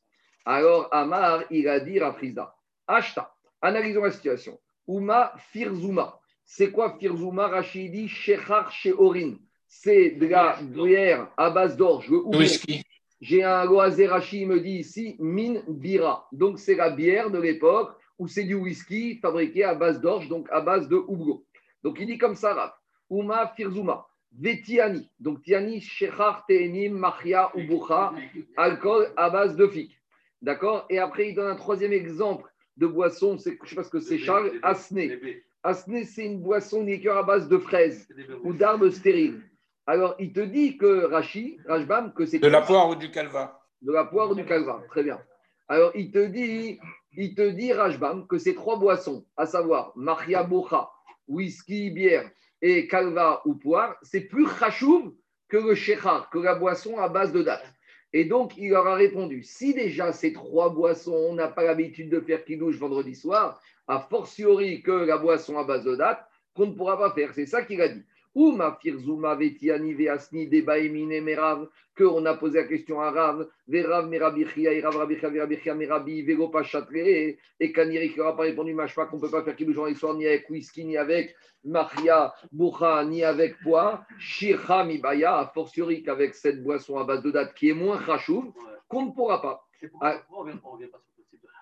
[0.44, 2.54] Alors Amar, il a dit à Frisda,
[2.86, 4.58] Ashta, analysons la situation.
[4.88, 6.18] Uma Firzuma.
[6.44, 9.34] C'est quoi Firzuma Rachidi Shechar Sheorin.
[9.68, 12.10] C'est de la bière à base d'orge.
[12.10, 12.82] Whisky.
[13.20, 16.26] J'ai un loisir Rachi, il me dit ici, min bira.
[16.32, 20.48] Donc, c'est la bière de l'époque où c'est du whisky fabriqué à base d'orge, donc
[20.50, 21.44] à base de houblon.
[21.84, 22.72] Donc, il dit comme ça, Rav.
[23.08, 24.06] Uma firzuma.
[24.36, 25.08] Vetiani.
[25.20, 28.12] Donc, tiani, shechar, te'enim, machia, ubucha.
[28.56, 30.01] Alcool à base de fic.
[30.42, 30.86] D'accord?
[30.90, 33.38] Et après, il donne un troisième exemple de boisson.
[33.38, 34.52] Je ne sais pas ce que c'est, Charles.
[34.62, 35.42] Asné.
[35.62, 38.08] Asné, c'est une boisson, une liqueur à base de fraises
[38.42, 39.40] ou d'arbres stériles.
[39.86, 43.60] Alors, il te dit que Rachi, Rajbam, que c'est De la poire ou du calva.
[43.80, 44.82] de la poire ou du calva.
[44.88, 45.20] Très bien.
[45.68, 46.78] Alors, il te dit,
[47.16, 50.90] il te dit Rajbam, que ces trois boissons, à savoir Maria Bocha,
[51.28, 52.28] whisky, bière
[52.60, 55.12] et calva ou poire, c'est plus chachouv
[55.48, 57.64] que le shechar, que la boisson à base de date.
[58.12, 62.10] Et donc, il leur a répondu si déjà ces trois boissons, on n'a pas l'habitude
[62.10, 66.66] de faire kidouche vendredi soir, a fortiori que la boisson à base de date, qu'on
[66.66, 67.32] ne pourra pas faire.
[67.34, 68.02] C'est ça qu'il a dit.
[68.34, 74.08] Ou ma firzuma vetiani veasni debaemine merav, qu'on a posé la question à Rav, Verav
[74.08, 79.04] merabichia, et Rav rabichia, verabichia merabi, vego pachatre, et Kaniri qui n'aura pas répondu, machpa,
[79.06, 83.04] qu'on ne peut pas faire kidouche vendredi soir, ni avec whisky, ni avec Maria, Boucha,
[83.04, 87.68] ni avec poire, Shirha mibaya, a fortiori qu'avec cette boisson à base de date qui
[87.68, 88.52] est moins chachouv,
[88.88, 89.66] qu'on ne pourra pas.
[89.82, 91.11] Et pourquoi, on ne revient pas sur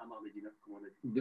[0.02, 1.20] Hamar Medina, comme on a dit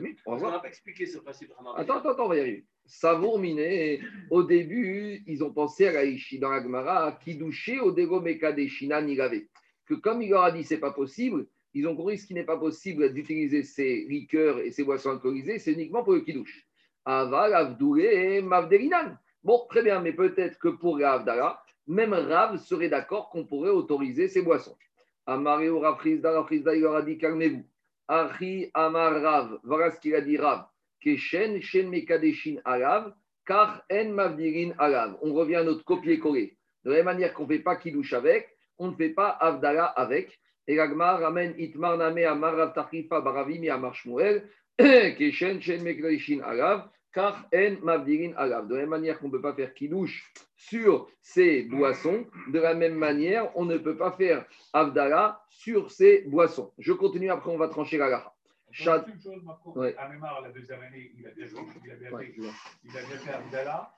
[0.51, 1.99] n'a pas expliqué ce principe Hamar Attends, Medina.
[1.99, 2.65] attends, attends, on va y arriver.
[2.85, 7.79] Savour miné, au début, ils ont pensé à la Ishi dans la Gemara, qui douchait
[7.79, 9.41] au Degomeka des Nigave.
[9.85, 12.45] Que comme il leur a dit c'est pas possible, ils ont compris ce qui n'est
[12.45, 16.65] pas possible d'utiliser ces liqueurs et ces boissons alcoolisées, c'est uniquement pour le kidouche.
[17.05, 19.17] Aval, Avdoulé, Mavdelinan.
[19.43, 23.71] Bon, très bien, mais peut-être que pour la Avdala, même Rav serait d'accord qu'on pourrait
[23.71, 24.77] autoriser ces boissons.
[25.25, 27.63] Amareo Rafrizda, Rafrizda, il leur a dit calmez-vous.
[28.09, 30.65] Achi Amar Rav, voilà ce qu'il a dit Rav.
[30.99, 33.13] Keshen, Shen Mekadeshin Alav,
[33.45, 35.17] car En Mavdirin Alav.
[35.21, 36.57] On revient à notre copier-coller.
[36.83, 40.39] De la manière qu'on ne fait pas Kiddush avec, on ne fait pas Avdala avec.
[40.67, 46.89] Et l'Agmar ramène Itmar Name Amar Rav Tachifa Baravimi Amar Shmuel, Keshen, Shen Mekadeshin Alav,
[47.11, 48.67] car En Mavdirin Alav.
[48.67, 52.73] De la même manière qu'on ne peut pas faire Kiddush sur ces boissons, de la
[52.75, 56.71] même manière, on ne peut pas faire Avdala sur ces boissons.
[56.77, 58.33] Je continue, après on va trancher la lacha.
[58.71, 59.71] Chad- Une chose, Marco.
[59.79, 59.95] Ouais.
[59.97, 62.51] Amémar, la deuxième année, il a bien joué, il a bien Ouais, fait, je vois.
[62.83, 63.91] il a bien fait Abdallah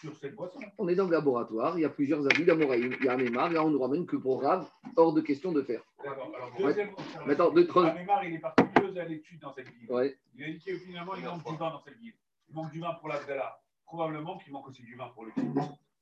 [0.00, 0.60] sur cette boisson.
[0.78, 2.94] On est dans le laboratoire, il y a plusieurs avis d'Amoraïm.
[3.00, 5.60] Il y a Amémar, là on nous ramène que pour Rav, hors de question de
[5.60, 5.82] faire.
[6.02, 6.32] D'accord.
[6.34, 6.90] Alors, deuxième
[7.26, 9.92] Mais attends, deux, trois- Amémar, il est parti deux à l'étude dans cette ville.
[9.92, 10.16] Ouais.
[10.34, 12.14] Il a dit que finalement, il du vin dans cette ville.
[12.54, 13.58] Il manque du vin pour l'Abdallah.
[13.84, 15.32] Probablement qu'il manque aussi du vin pour le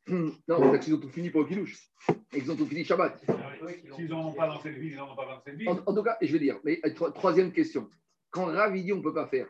[0.49, 1.79] Non, c'est qu'ils ont tout fini pour le Kiddush.
[2.35, 3.23] Ils ont tout fini Shabbat.
[3.97, 5.69] S'ils n'en ont pas dans cette ville, ils n'en ont pas dans cette ville.
[5.71, 7.89] En, en tout cas, je vais dire, mais euh, tro- troisième question.
[8.31, 9.47] Quand Rav il dit on ne peut pas faire,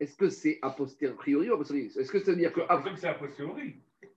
[0.00, 1.92] est-ce que c'est a posteriori ou a posteriori?
[1.96, 2.62] Est-ce que ça veut dire que
[2.96, 3.76] C'est a posteriori.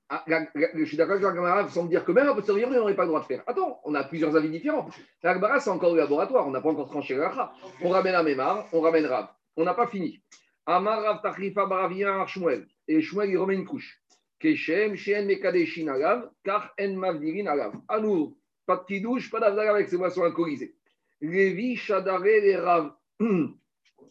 [0.10, 2.34] Ah, la- la- je suis d'accord avec la Gemara, sans me dire que même a
[2.34, 3.43] posteriori, on n'aurait pas le droit de faire.
[3.46, 4.89] Attends, on a plusieurs avis différents.
[5.22, 7.54] La Gemara, c'est encore le laboratoire, on n'a pas encore tranché la Racha.
[7.82, 9.28] On ramène Amémar, on ramène Rav.
[9.56, 10.22] On n'a pas fini.
[10.65, 12.67] Amar Rav Tachrifa Baravien Shmuel.
[12.88, 14.02] Et Shmuel, il remet une couche.
[14.39, 17.73] Keshem, Shen Mekadeshin Alav, car En Mavdirin Alav.
[17.88, 20.76] À nous, pas de kidouche, pas d'avdala avec ces boissons alcoolisées.
[21.21, 22.21] Lévi Shadare
[22.62, 22.93] Rav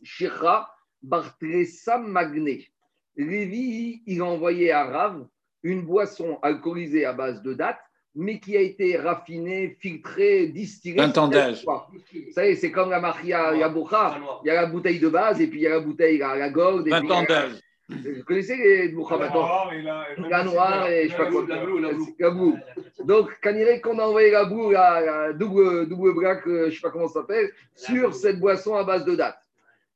[0.03, 2.69] Shira Bartressa Magné.
[3.17, 5.27] Lévi, il a envoyé à Rav
[5.62, 7.81] une boisson alcoolisée à base de date,
[8.14, 11.01] mais qui a été raffinée, filtrée, distillée.
[11.01, 11.64] Un temps d'âge.
[11.64, 14.40] Vous savez, c'est comme la Maria noir.
[14.44, 16.37] Il y a la bouteille de base et puis il y a la bouteille à
[16.37, 16.87] la gourde.
[16.87, 17.61] et 20 puis il y a ans la- d'âge.
[17.88, 21.27] Vous connaissez les Boucha La maintenant noire et la- La noire et je sais pas
[21.27, 21.44] quoi.
[21.46, 21.90] La la.
[22.18, 22.59] La boue.
[23.05, 26.70] Donc, Caniré qu'on a envoyé la boue, la, la double, double black, euh, je ne
[26.70, 29.37] sais pas comment ça s'appelle, sur cette boisson à base de date.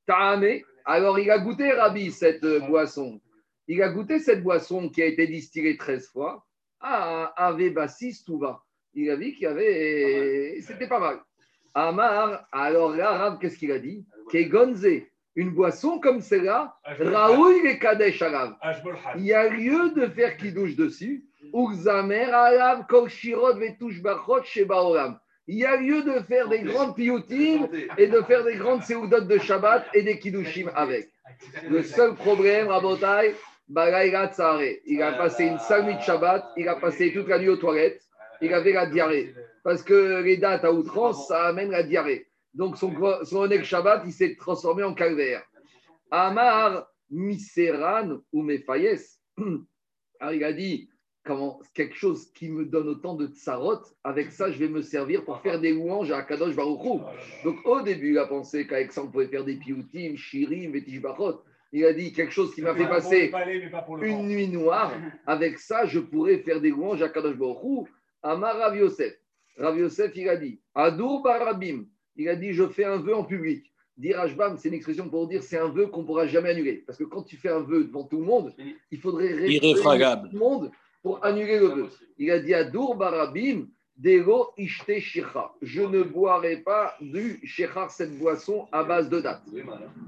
[0.07, 3.20] Ta'amé, alors il a goûté, Rabbi, cette euh, boisson.
[3.68, 6.44] Il a goûté cette boisson qui a été distillée 13 fois.
[6.81, 8.62] Ah, Ave Bassis Touva.
[8.95, 10.61] Il a vu qu'il y avait.
[10.62, 11.19] C'était pas mal.
[11.75, 14.07] Amar, alors là, Rab, qu'est-ce qu'il a dit?
[14.31, 14.87] Kegonze,
[15.35, 18.57] une boisson comme celle-là, Raoul et Kadesh Arav.
[18.62, 18.99] Ashbolhan.
[19.17, 21.27] Il y a lieu de faire kidouche dessus.
[21.53, 25.19] Uxamer alav kol shirot vetouch bachot sheba olam.
[25.47, 29.29] Il y a lieu de faire des grandes pioutines et de faire des grandes séoudotes
[29.29, 31.12] de Shabbat et des kiddushim avec.
[31.69, 33.35] Le seul problème, Rabotai.
[33.68, 37.57] Il a passé une sale nuit de Shabbat, il a passé toute la nuit aux
[37.57, 38.02] toilettes,
[38.40, 39.35] il avait la diarrhée.
[39.64, 42.29] Parce que les dates à outrance, ça amène la diarrhée.
[42.55, 42.92] Donc son,
[43.24, 45.42] son Shabbat, il s'est transformé en calvaire.
[46.11, 49.00] Amar Miseran ou Mefayes.
[50.20, 50.88] Alors il a dit
[51.26, 55.24] comment, quelque chose qui me donne autant de tsarot, avec ça, je vais me servir
[55.24, 57.02] pour faire des louanges à Kadosh Baruchou.
[57.44, 61.42] Donc, au début, il a pensé qu'avec ça, on pouvait faire des pioutim, shirim, vetishbachot.
[61.77, 63.31] Il a dit quelque chose qui m'a fait passer
[64.01, 64.95] une nuit noire.
[65.27, 67.87] Avec ça, je pourrais faire des louanges à Kadosh Baruchou.
[68.23, 69.12] Amar Rav Yosef.
[69.59, 71.85] Rav Yosef, il a dit Adour Barabim.
[72.17, 73.71] Il a dit Je fais un vœu en public.
[73.99, 76.83] Dire Ashbam, c'est une expression pour dire c'est un vœu qu'on ne pourra jamais annuler.
[76.87, 78.55] Parce que quand tu fais un vœu devant tout le monde,
[78.91, 80.31] il faudrait réunir Irréfragable.
[80.31, 80.71] tout le monde
[81.03, 81.89] pour annuler le vœu.
[82.17, 83.67] Il a dit Adour Barabim,
[83.99, 85.53] Dego Ishte Shecha.
[85.63, 89.43] Je ne boirai pas du Shechar, cette boisson à base de date.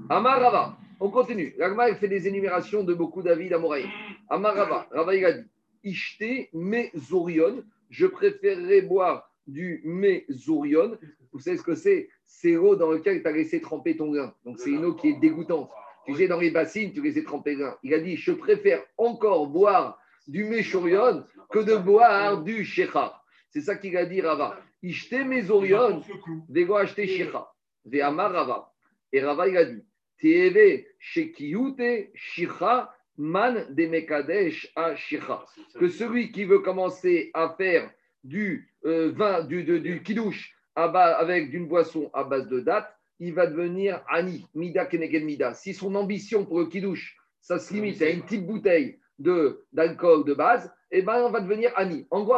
[0.09, 1.55] Amar Rava, on continue.
[1.57, 3.85] L'Agma, fait des énumérations de beaucoup d'avis d'Amoraï.
[4.29, 5.47] Amar Rava, il a dit
[5.83, 10.97] Ishte Mezorion, je préférerais boire du Mezorion.
[11.31, 12.09] Vous savez ce que c'est?
[12.25, 14.33] C'est l'eau dans laquelle tu as laissé tremper ton grain.
[14.45, 15.69] Donc c'est une eau qui est dégoûtante.
[16.05, 17.77] Tu sais, dans les bassines, tu laissais tremper le grain.
[17.83, 23.18] Il a dit Je préfère encore boire du Meshorion que de boire du Shechar.
[23.49, 24.59] C'est ça qu'il a dit Rava.
[24.83, 26.01] Ishte Mezorion.
[26.47, 27.51] Dego acheter Shecha.
[27.85, 28.71] Ve Amar Rava.
[29.11, 29.83] Et Rava, il a dit
[30.19, 35.45] Teve Shekiyute Shicha Man de Mekadesh a Shicha.
[35.77, 37.91] Que celui qui veut commencer à faire
[38.23, 43.33] du euh, vin, du, du, du kidouche avec d'une boisson à base de date, il
[43.33, 45.53] va devenir Ani, Mida Kenegel Mida.
[45.53, 50.33] Si son ambition pour le kidouche, ça se limite à une petite bouteille d'alcool de,
[50.33, 52.07] base, eh ben, on va devenir Ani.
[52.09, 52.35] En gros.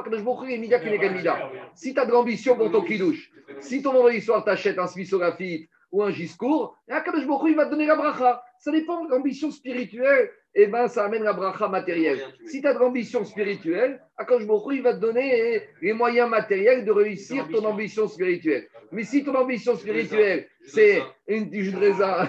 [1.75, 4.87] Si tu as de l'ambition pour ton kidouche, si ton vendredi soir t'achètes un
[5.19, 8.43] Lafitte ou un Giscourt, Hu, il va te donner la bracha.
[8.57, 12.19] Ça dépend de l'ambition spirituelle, et ben ça amène la bracha matérielle.
[12.45, 16.91] Si tu as de l'ambition spirituelle, Hu, il va te donner les moyens matériels de
[16.91, 18.67] réussir ton ambition spirituelle.
[18.91, 22.27] Mais si ton ambition spirituelle, c'est une jus de raisin,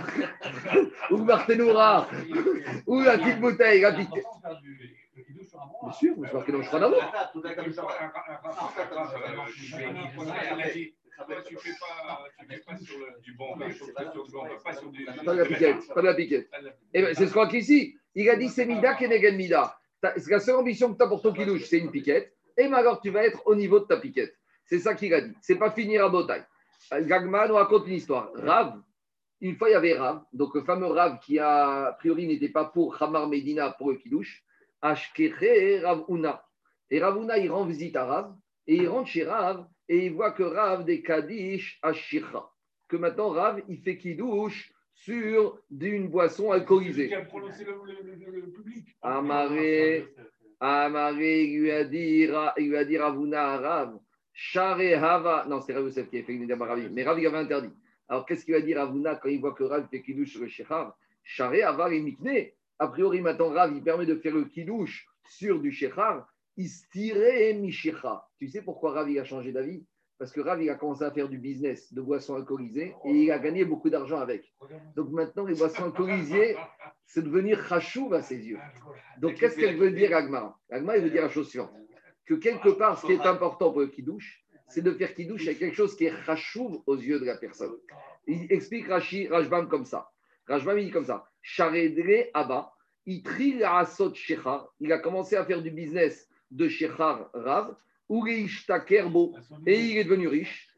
[1.11, 2.09] ou Martenoura,
[2.87, 4.09] ou la petite bouteille, la petite...
[5.83, 6.99] Bien sûr, c'est marqué dans le Aruch.
[11.47, 14.33] Tu fais pas, tu fais pas sur le- du bon vin, tu fais sur du
[14.33, 15.05] bon vin, pas sur du.
[15.05, 16.49] Pas de la piquette, pas de la piquette.
[16.95, 17.97] Eh ben, c'est ce qu'on dit ici.
[18.14, 19.79] Il a dit c'est Mida Kenegen Mida.
[20.03, 22.35] La seule ambition que tu as pour ton kidouche, c'est une piquette.
[22.57, 24.35] Et mais alors, tu vas être au niveau de ta piquette.
[24.64, 25.35] C'est ça qu'il a dit.
[25.40, 26.44] C'est pas finir à botaille.
[26.90, 28.31] Gagman nous raconte une histoire.
[28.35, 28.81] Rav,
[29.40, 32.48] une fois, il y avait Rav, donc le fameux Rav qui, a, a priori, n'était
[32.48, 34.44] pas pour Hamar Medina, pour le kidouche.
[34.83, 36.44] Ashkeche Rav Una.
[36.90, 38.35] Et Rav Una, il rend visite à Rav.
[38.66, 39.66] Et il rentre chez Rav.
[39.88, 42.53] Et il voit que Rav des Kadish Ashira.
[42.88, 44.72] Que maintenant, Rav, il fait kidouche
[45.05, 47.09] sur d'une boisson alcoolisée.
[47.09, 48.87] Qui a prononcé le, le- le- le public.
[49.03, 50.07] Amaré.
[50.61, 53.99] Amaré il lui a dit, Ra- il lui a dit Ravuna à Rav,
[54.33, 55.47] Share Hava.
[55.49, 57.73] Non, c'est Rav qui a fait une Ravi, mais Rav il avait interdit.
[58.09, 60.49] Alors qu'est-ce qu'il va dire Ravuna quand il voit que Rav fait kidouche sur le
[60.49, 62.51] Shechar Share Hava et Mikne.
[62.79, 66.29] A priori, maintenant, Rav, il permet de faire le kidouche sur du Shechar.
[66.57, 68.25] Istire Mishecha.
[68.38, 69.85] Tu sais pourquoi Rav il a changé d'avis?
[70.18, 73.31] Parce que Rav il a commencé à faire du business de boissons alcoolisées et il
[73.31, 74.53] a gagné beaucoup d'argent avec.
[74.94, 76.57] Donc maintenant, les boissons alcoolisées,
[77.07, 78.59] c'est devenir chachouv à ses yeux.
[79.18, 80.57] Donc, qu'est-ce qu'elle veut dire, Agma?
[80.70, 81.72] Agma, elle veut dire la chose suivante
[82.27, 85.59] que quelque part, ce qui est important pour le kidouche, c'est de faire kidouche avec
[85.59, 87.72] quelque chose qui est chachouv aux yeux de la personne.
[88.27, 90.11] Il explique Rashi, Rajbam comme ça.
[90.46, 92.72] Rajbam, il dit comme ça Charedre Abba,
[93.64, 97.77] Asot Shechar, il a commencé à faire du business de Shechar Rav,
[98.87, 99.35] Kerbo,
[99.67, 100.69] et il est devenu riche.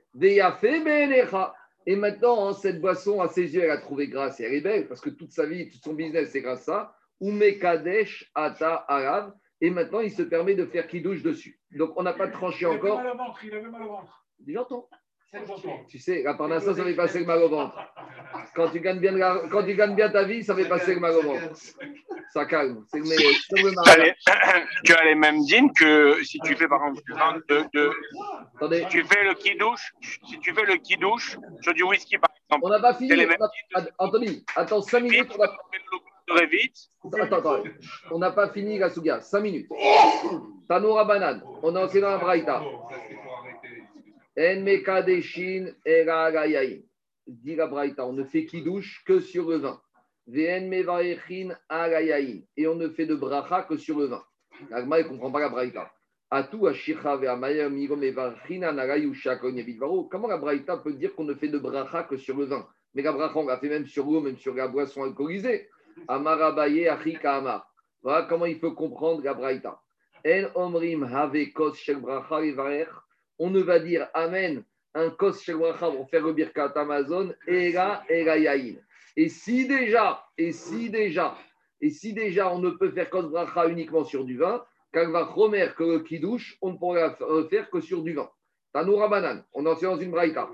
[1.87, 4.61] Et maintenant, hein, cette boisson, à ses yeux, elle a trouvé grâce et elle est
[4.61, 6.97] belle, parce que toute sa vie, tout son business, c'est grâce à ça.
[7.21, 9.35] Umekadesh Ata Arav.
[9.61, 11.61] Et maintenant, il se permet de faire kidouche dessus.
[11.71, 13.03] Donc, on n'a pas tranché Il avait encore.
[13.03, 14.27] mal au ventre, il avait mal au ventre.
[14.47, 14.89] J'entends.
[15.89, 17.77] Tu sais, la parnassa, ça fait passer le mal au ventre.
[18.55, 21.01] Quand tu gagnes bien, la- quand tu gagnes bien ta vie, ça fait passer le
[21.01, 21.43] mal au ventre.
[22.33, 22.85] Ça calme.
[22.91, 23.33] C'est le meilleur.
[23.49, 24.15] C'est le Tu mariage.
[24.27, 27.93] as, les, tu as les mêmes dînes que si tu fais par exemple de, de-
[28.57, 29.93] Attendez, tu fais le kidouche,
[30.27, 33.11] si tu fais le kidouche sur du whisky par exemple, on n'a pas fini.
[33.75, 33.81] a-.
[33.99, 35.33] Anthony, attends 5 minutes.
[35.39, 35.57] On a-
[36.27, 36.75] Très vite.
[37.21, 37.63] Attends, attends.
[38.11, 39.21] On n'a pas fini la Souga.
[39.21, 39.69] 5 minutes.
[40.67, 41.43] Tanoura banane.
[41.63, 42.63] On a enseigné dans la Braïta.
[47.27, 49.81] Dit la Braïta, on ne fait kidouche que sur le vin.
[50.27, 50.51] Et
[52.67, 54.25] on ne fait de bracha que sur le vin.
[54.71, 55.93] L'agma, ne comprend pas la Braïta.
[60.11, 62.67] Comment la Braïta peut dire qu'on ne fait de bracha que sur le vin?
[62.95, 65.69] Mais la bracha, on l'a fait même sur l'eau, même sur la boisson alcoolisée.
[66.09, 67.73] Amarabaye achika amar.
[68.03, 69.81] Voilà comment il faut comprendre la Braïta.
[70.27, 73.04] En omrim have kos shel bracha.
[73.39, 74.63] On ne va dire Amen,
[74.95, 78.77] un kos shel pour faire le birkat Amazon, et là, yaïn.
[79.17, 81.37] Et si déjà, et si déjà,
[81.81, 85.83] et si déjà on ne peut faire kos bracha uniquement sur du vin, Kalvachomer, que
[85.83, 87.17] le kidouche, on ne pourra
[87.51, 88.31] faire que sur du vin.
[88.73, 90.49] Tanoura banane, on en sait dans une braïta.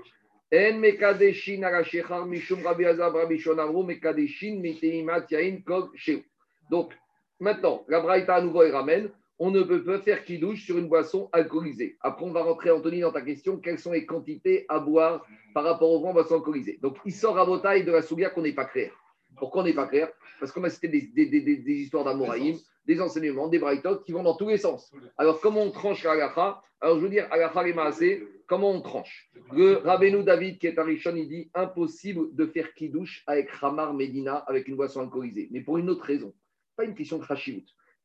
[0.53, 5.27] En mekadeshin ala shechar mishum rabbi azab rabbi shonamru mekadeshin miteimat
[5.65, 6.23] kol sheu.
[6.69, 6.91] Donc,
[7.39, 9.11] maintenant, la braïta à nouveau, elle ramène.
[9.43, 11.97] On ne peut pas faire kidouche sur une boisson alcoolisée.
[12.01, 13.57] Après, on va rentrer, Anthony, dans ta question.
[13.57, 15.25] Quelles sont les quantités à boire
[15.55, 16.77] par rapport aux grandes boissons alcoolisées?
[16.79, 18.91] Donc, il sort à taille de la soulia qu'on n'est pas clair.
[19.37, 20.09] Pourquoi on n'est pas clair?
[20.39, 24.05] Parce qu'on a cité des, des, des, des, des histoires d'Amoraïm, des enseignements, des braïtotes
[24.05, 24.93] qui vont dans tous les sens.
[25.17, 28.81] Alors, comment on tranche la gacha Alors, je veux dire, agacha et maasé, comment on
[28.81, 29.31] tranche?
[29.53, 33.95] Le Rabbeinu David, qui est à Rishon, il dit impossible de faire kidouche avec Hamar
[33.95, 35.47] Medina, avec une boisson alcoolisée.
[35.49, 36.31] Mais pour une autre raison.
[36.75, 37.23] Pas une question de.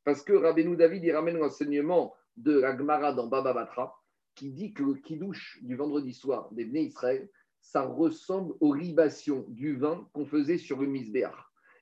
[0.06, 3.92] Parce que Rabbeinu David, il ramène l'enseignement de la Gemara dans Baba Batra,
[4.36, 7.28] qui dit que le kidouche du vendredi soir des Bnei Israël,
[7.60, 11.34] ça ressemble aux libations du vin qu'on faisait sur le misbéach.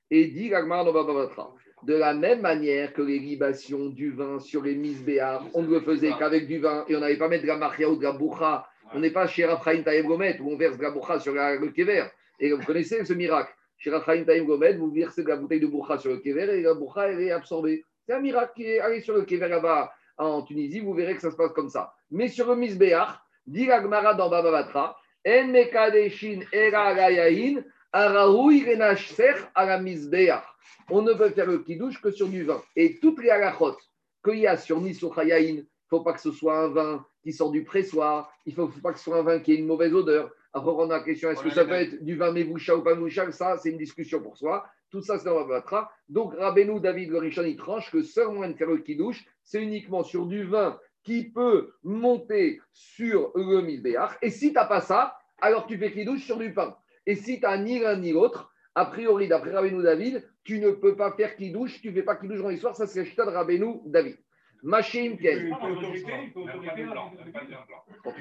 [0.09, 4.09] Et dit la Gemara dans Baba Batra, de la même manière que les libations du
[4.09, 7.27] vin sur les misbéach, on ne le faisait qu'avec du vin et on n'avait pas
[7.27, 8.67] mettre de la maria ou de la boucha.
[8.95, 11.57] On n'est pas chez Raphaïm Taïm Gomet où on verse de la boucha sur la-
[11.57, 12.05] le kever.
[12.39, 13.53] Et vous connaissez ce miracle.
[13.77, 16.61] Chez Raphaïm Taïm Gomet, vous versez de la bouteille de boucha sur le kever et
[16.63, 17.83] la boucha, elle est absorbée.
[18.05, 20.79] C'est un miracle qui est allé sur le kever là-bas en Tunisie.
[20.79, 21.93] Vous verrez que ça se passe comme ça.
[22.11, 27.63] Mais sur le misbéach, dit la Gemara dans Baba Batra, En mekadeshin era gayahin,
[27.93, 30.43] renashsech ala misbéach.
[30.89, 32.61] On ne peut faire le kidouche que sur du vin.
[32.75, 33.77] Et toutes les halachot
[34.23, 37.33] qu'il y a sur Nisuchayain, il ne faut pas que ce soit un vin qui
[37.33, 39.65] sort du pressoir, il ne faut pas que ce soit un vin qui ait une
[39.65, 40.31] mauvaise odeur.
[40.53, 42.95] Après, on a la question est-ce que ça peut être du vin Mevoucha ou pas
[43.31, 44.65] Ça, c'est une discussion pour soi.
[44.89, 45.91] Tout ça, c'est dans la batra.
[46.09, 50.03] Donc, Rabbeinu David Gorishon, il tranche que seul moyen de faire le kidouche, c'est uniquement
[50.03, 54.17] sur du vin qui peut monter sur le misbéach.
[54.21, 56.75] Et si tu n'as pas ça, alors tu fais kidouche sur du pain.
[57.05, 60.71] Et si tu n'as ni l'un ni l'autre, a priori, d'après Rabbeinu David, tu ne
[60.71, 63.31] peux pas faire kidouche, tu ne fais pas kidouche dans l'histoire, ça la chita de
[63.31, 64.17] Rabbeinu David.
[64.65, 65.47] Machim Il Ken.
[65.47, 65.55] il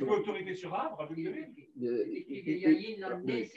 [0.05, 1.09] peut autorité, sur arbre,
[3.25, 3.51] lait.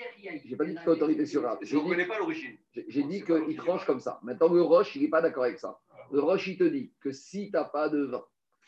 [0.46, 1.58] J'ai pas dit qu'il faut autorité sur Rav.
[1.62, 2.56] Je ne connais pas l'origine.
[2.72, 4.20] j'ai- j'ai dit qu'il tranche comme ça.
[4.24, 5.78] Maintenant, le Roche, il n'est pas d'accord avec ça.
[6.12, 8.24] Le Roche, il te dit que si tu n'as pas de vin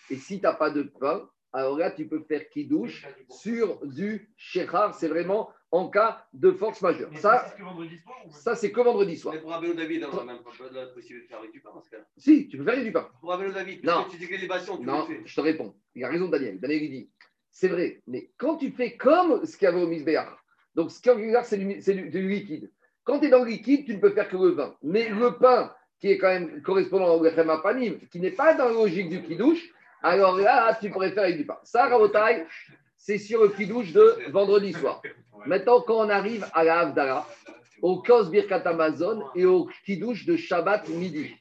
[0.10, 4.29] et si tu n'as pas de pain, alors là, tu peux faire kidouche sur du
[4.38, 4.93] shechar.
[4.93, 7.09] C'est vraiment en cas de force majeure.
[7.17, 9.35] Ça, c'est que vendredi soir ou ça c'est que vendredi soir.
[9.35, 11.69] Mais pour Abel David, on n'a même pas la possibilité de faire avec du pain
[11.73, 12.05] dans ce cas-là.
[12.17, 13.07] Si, tu peux faire du pain.
[13.21, 14.05] Pour Abel David, Non.
[14.09, 15.21] tu dis que les tu Non, le fais.
[15.25, 15.75] je te réponds.
[15.95, 16.59] Il a raison, Daniel.
[16.59, 17.09] Daniel, il dit
[17.51, 20.29] c'est vrai, mais quand tu fais comme ce qu'il y avait au misbéach,
[20.75, 22.71] donc ce qu'il y a au c'est du, c'est du- du liquide.
[23.03, 24.75] Quand tu es dans le liquide, tu ne peux faire que le vin.
[24.83, 28.65] Mais le pain, qui est quand même correspondant au lechem panim, qui n'est pas dans
[28.65, 31.57] la logique du kidouche, alors là, tu avec du pain.
[31.63, 32.45] Ça, Rabotai,
[32.97, 35.01] c'est sur le kidouche de vendredi soir.
[35.45, 37.27] Maintenant, quand on arrive à la Havdalah,
[37.81, 41.35] au Kos Birkat Amazon et au kidouche de Shabbat midi,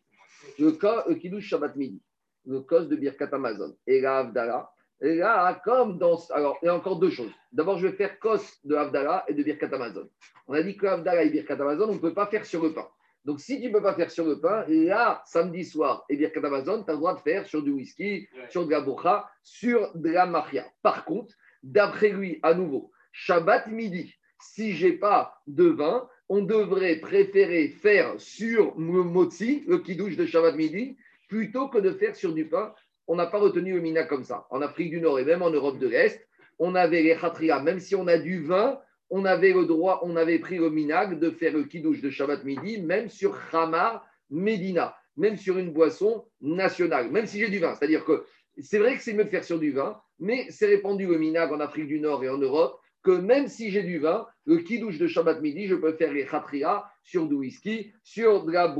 [0.58, 2.02] le, kidouche Shabbat midi,
[2.46, 6.18] le Kos de Birkat Amazon et la Havdalah, et là, comme dans.
[6.30, 7.30] Alors, il y a encore deux choses.
[7.52, 10.08] D'abord, je vais faire Kos de Havdalah et de Birkat Amazon.
[10.48, 12.72] On a dit que Havdalah et Birkat Amazon, on ne peut pas faire sur le
[12.72, 12.88] pain.
[13.28, 16.40] Donc, si tu ne peux pas faire sur le pain, là, samedi soir et Birkat
[16.46, 18.48] Amazon, tu as le droit de faire sur du whisky, Ouais.
[18.48, 20.64] sur de la bocha, sur de la maria.
[20.80, 26.96] Par contre, d'après lui, à nouveau, Shabbat midi, si j'ai pas de vin, on devrait
[27.00, 30.96] préférer faire sur le motzi, le kidouche de Shabbat midi,
[31.28, 32.72] plutôt que de faire sur du pain.
[33.08, 34.46] On n'a pas retenu le mina comme ça.
[34.48, 36.26] En Afrique du Nord et même en Europe de l'Est,
[36.58, 40.16] on avait les khatria, même si on a du vin, on avait le droit, on
[40.16, 44.96] avait pris le minag de faire le kidouche de Shabbat midi, même sur Hamar Medina,
[45.16, 47.74] même sur une boisson nationale, même si j'ai du vin.
[47.74, 48.24] C'est-à-dire que
[48.60, 51.52] c'est vrai que c'est mieux de faire sur du vin, mais c'est répandu le minag
[51.52, 54.98] en Afrique du Nord et en Europe que même si j'ai du vin, le kidouche
[54.98, 58.74] de Shabbat midi, je peux faire les khatria sur du whisky, sur de la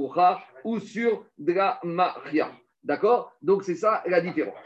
[0.64, 2.52] ou sur de la maria.
[2.82, 3.32] D'accord?
[3.42, 4.58] Donc c'est ça la différence.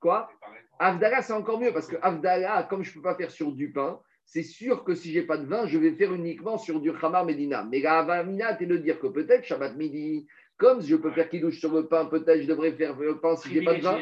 [0.00, 0.30] Quoi?
[0.78, 3.70] Avdala, c'est encore mieux parce que Avdala, comme je ne peux pas faire sur du
[3.72, 6.90] pain, c'est sûr que si j'ai pas de vin, je vais faire uniquement sur du
[7.02, 7.66] Hamar Medina.
[7.70, 11.58] Mais la Avamina, c'est de dire que peut-être Shabbat midi, comme je peux faire kidouche
[11.60, 13.98] sur le pain, peut-être je devrais faire le pain si j'ai pas de vin.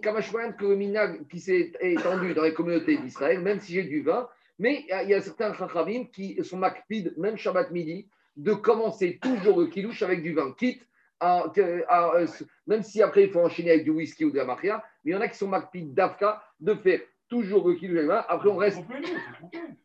[0.00, 4.02] Kamashwan, que le minag qui s'est étendu dans les communautés d'Israël, même si j'ai du
[4.02, 9.18] vin, mais il y a- certains chachamim qui sont makpid, même Shabbat midi, de commencer
[9.20, 10.86] toujours le kidouche avec du vin, quitte
[11.20, 12.26] à, euh,
[12.68, 15.14] même si après il faut enchaîner avec du whisky ou de la maria, mais il
[15.14, 18.00] y en a qui sont makpid d'Afka de faire toujours le kidouche.
[18.28, 18.82] Après on reste,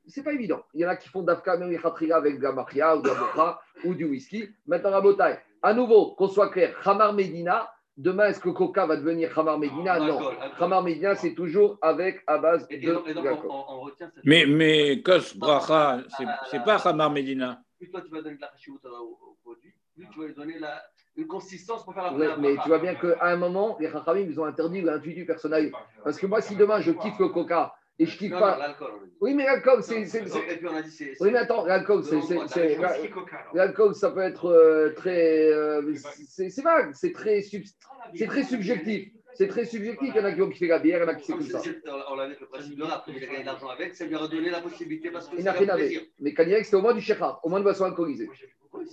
[0.07, 0.63] c'est pas évident.
[0.73, 1.77] Il y en a qui font d'Afka même
[2.11, 4.49] avec de la maria ou de la bocha ou du whisky.
[4.65, 5.39] Maintenant la bataille.
[5.61, 7.69] À nouveau, qu'on soit clair, Hamar Medina.
[7.95, 10.17] Demain, est-ce que Coca va devenir Hamar Medina Non.
[10.17, 10.63] Alcool, alcool.
[10.63, 12.97] Hamar Medina, c'est toujours avec à base Et, et de
[14.23, 15.99] Mais, mais Kos Bracha,
[16.49, 17.61] c'est pas Hamar Medina.
[17.77, 20.81] Plus toi, tu vas donner de la au produit, plus tu vas lui donner la,
[21.15, 24.21] une consistance pour faire la Ouais, mais tu vois bien qu'à un moment, les Chachamim,
[24.29, 25.71] ils ont interdit l'intuitu personnel.
[26.03, 28.75] Parce que moi, si demain je kiffe le coca et je kiffe Non, pas.
[29.21, 30.01] Oui, mais l'alcool, c'est.
[30.01, 31.13] Et puis on a dit c'est.
[31.21, 32.19] Oui, mais attends, l'alcool, c'est.
[33.53, 35.51] L'alcool, ça peut être euh, très.
[35.51, 35.93] euh,
[36.27, 37.63] c'est vague, c'est très, sub-
[38.27, 39.09] très subjectif.
[39.35, 40.09] C'est très subjectif.
[40.13, 41.33] Il y en a qui ont kiffé la bière, il y en a qui c'est
[41.33, 41.59] Comme ça.
[42.09, 44.61] On le principe de il a gagné de l'argent avec, ça lui a redonné la
[44.61, 45.77] possibilité parce que Il n'a rien à.
[46.19, 48.29] Mais Kanyek, c'était au moins du Shekha, au moins de boisson alcoolisée.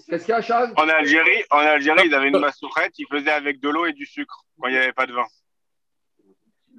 [0.09, 0.73] Qu'est-ce qu'il y a, Charles?
[0.77, 4.07] En Algérie, en Algérie, ils avaient une massourette, ils faisaient avec de l'eau et du
[4.07, 5.27] sucre quand il n'y avait pas de vin.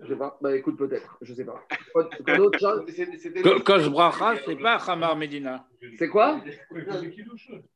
[0.04, 0.36] Je sais pas.
[0.42, 1.18] Bah écoute, peut-être.
[1.22, 1.64] Je sais pas.
[3.64, 5.68] Kosh Bracha, c'est pas Hamar Medina.
[6.00, 6.42] C'est quoi?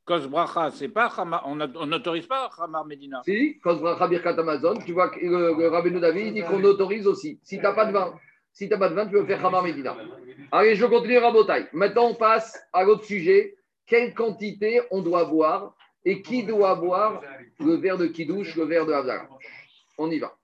[0.05, 1.43] Kosh Bracha, c'est pas Hamar.
[1.45, 1.55] On
[1.85, 3.21] n'autorise pas Hamar Medina.
[3.25, 6.63] Si, quand Bracha Birkat Amazon, tu vois que le, le Rabbeinu David il dit qu'on
[6.63, 7.39] autorise aussi.
[7.43, 8.17] Si tu n'as pas de vin,
[8.51, 9.95] si tu pas de vin, tu peux faire Hamar Medina.
[10.51, 11.67] Allez, je continue Rabotai.
[11.73, 13.55] Maintenant, on passe à l'autre sujet.
[13.87, 17.21] Quelle quantité on doit boire et qui doit boire
[17.59, 19.29] le verre de Kiddush, le verre de Havdalah
[19.97, 20.35] On y va.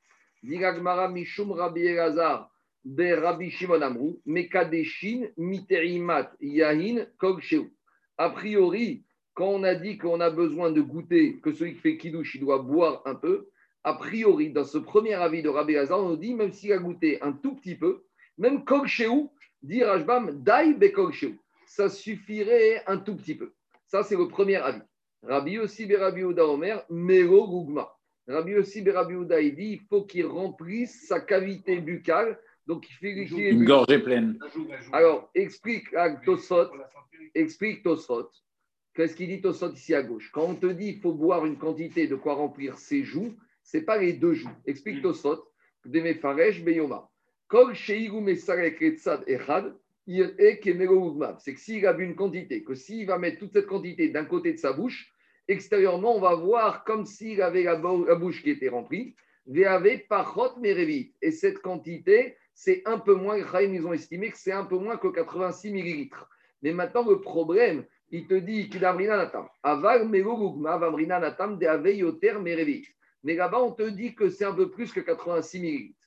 [0.43, 2.49] Diragmara Mishum Rabbi Elazar
[2.83, 7.71] de Rabbi Shimon Mekadeshin Miterimat Yahin Kol Sheu.
[8.17, 11.97] A priori, quand on a dit qu'on a besoin de goûter, que celui qui fait
[11.97, 13.49] Kiddush, il doit boire un peu,
[13.83, 17.21] a priori, dans ce premier avis de Rabbi Elazar, on dit, même s'il a goûté
[17.21, 18.03] un tout petit peu,
[18.37, 19.29] même Kol Sheu,
[19.63, 21.37] dit Rajbam, Dai Bekol Sheu.
[21.73, 23.53] Ça suffirait un tout petit peu.
[23.87, 24.81] Ça, c'est le premier avis.
[25.23, 27.89] Rabbi aussi Rabbi Ouda Omer, Mero Gugma.
[28.27, 32.37] Rabbi aussi Rabbi Ouda, il dit, il faut qu'il remplisse sa cavité buccale.
[32.67, 34.37] Donc, il fait qu'il est Une gorgée pleine.
[34.91, 36.67] Alors, explique à Tosfot,
[37.33, 38.29] explique Tosfot.
[38.93, 40.29] Qu'est-ce qu'il dit Tosfot ici à gauche?
[40.33, 43.77] Quand on te dit qu'il faut boire une quantité de quoi remplir ses joues, ce
[43.77, 44.57] n'est pas les deux joues.
[44.65, 45.41] Explique Tosfot.
[45.85, 47.09] Demefaresh Beyoma.
[47.47, 49.73] Kol sheigu mesarek etzad echad.
[51.39, 54.25] C'est que s'il a bu une quantité, que s'il va mettre toute cette quantité d'un
[54.25, 55.11] côté de sa bouche,
[55.47, 59.15] extérieurement, on va voir comme s'il avait la, bou- la bouche qui était remplie.
[61.21, 64.97] Et cette quantité, c'est un peu moins, ils ont estimé que c'est un peu moins
[64.97, 66.29] que 86 millilitres.
[66.61, 69.47] Mais maintenant, le problème, il te dit qu'il natam.
[69.63, 72.81] Aval natam de.
[73.23, 76.00] Mais là-bas, on te dit que c'est un peu plus que 86 millilitres.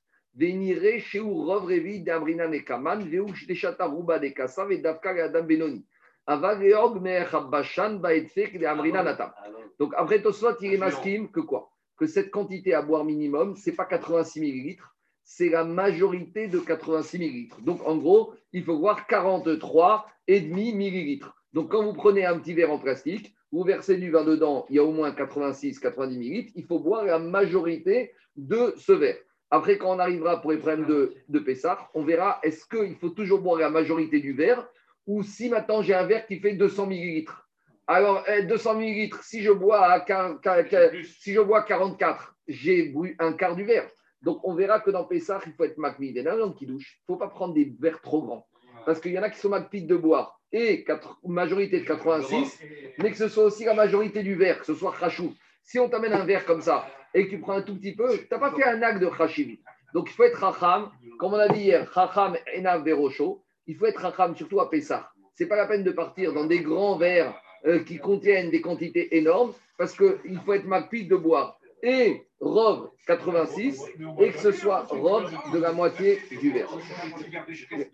[9.79, 11.71] Donc après Tosfot, il est masquim que quoi?
[11.97, 17.19] Que cette quantité à boire minimum, c'est pas 86 millilitres, c'est la majorité de 86
[17.19, 17.61] millilitres.
[17.61, 21.35] Donc en gros, il faut voir 43,5 millilitres.
[21.53, 24.77] Donc quand vous prenez un petit verre en plastique, vous versez du vin dedans, il
[24.77, 29.19] y a au moins 86-90 millilitres, il faut boire la majorité de ce verre.
[29.51, 33.11] Après, quand on arrivera pour les problèmes de, de Pessah, on verra est-ce qu'il faut
[33.11, 34.67] toujours boire la majorité du verre
[35.07, 37.49] ou si maintenant j'ai un verre qui fait 200 millilitres.
[37.87, 42.35] Alors, eh, 200 millilitres, si je bois à quar- quar- quar- si je bois 44,
[42.49, 43.89] j'ai bu un quart du verre.
[44.23, 46.17] Donc, on verra que dans Pessah, il faut être macmid.
[46.17, 48.47] Et la qui douche, il ne faut pas prendre des verres trop grands.
[48.87, 50.85] Parce qu'il y en a qui sont macmid de boire et
[51.25, 52.59] majorité de 86,
[52.99, 55.35] mais que ce soit aussi la majorité du verre, que ce soit khashou.
[55.65, 58.17] Si on t'amène un verre comme ça et que tu prends un tout petit peu,
[58.17, 59.59] tu n'as pas fait un acte de khashiv.
[59.93, 63.43] Donc, il faut être racham, comme on a dit hier, racham enav verosho.
[63.67, 65.11] Il faut être racham, surtout à Pessah.
[65.35, 67.35] Ce n'est pas la peine de partir dans des grands verres
[67.67, 72.91] euh, qui contiennent des quantités énormes, parce qu'il faut être macpide de boire et Rove
[73.07, 73.83] 86
[74.19, 76.71] et que ce soit Rove de la moitié du verre.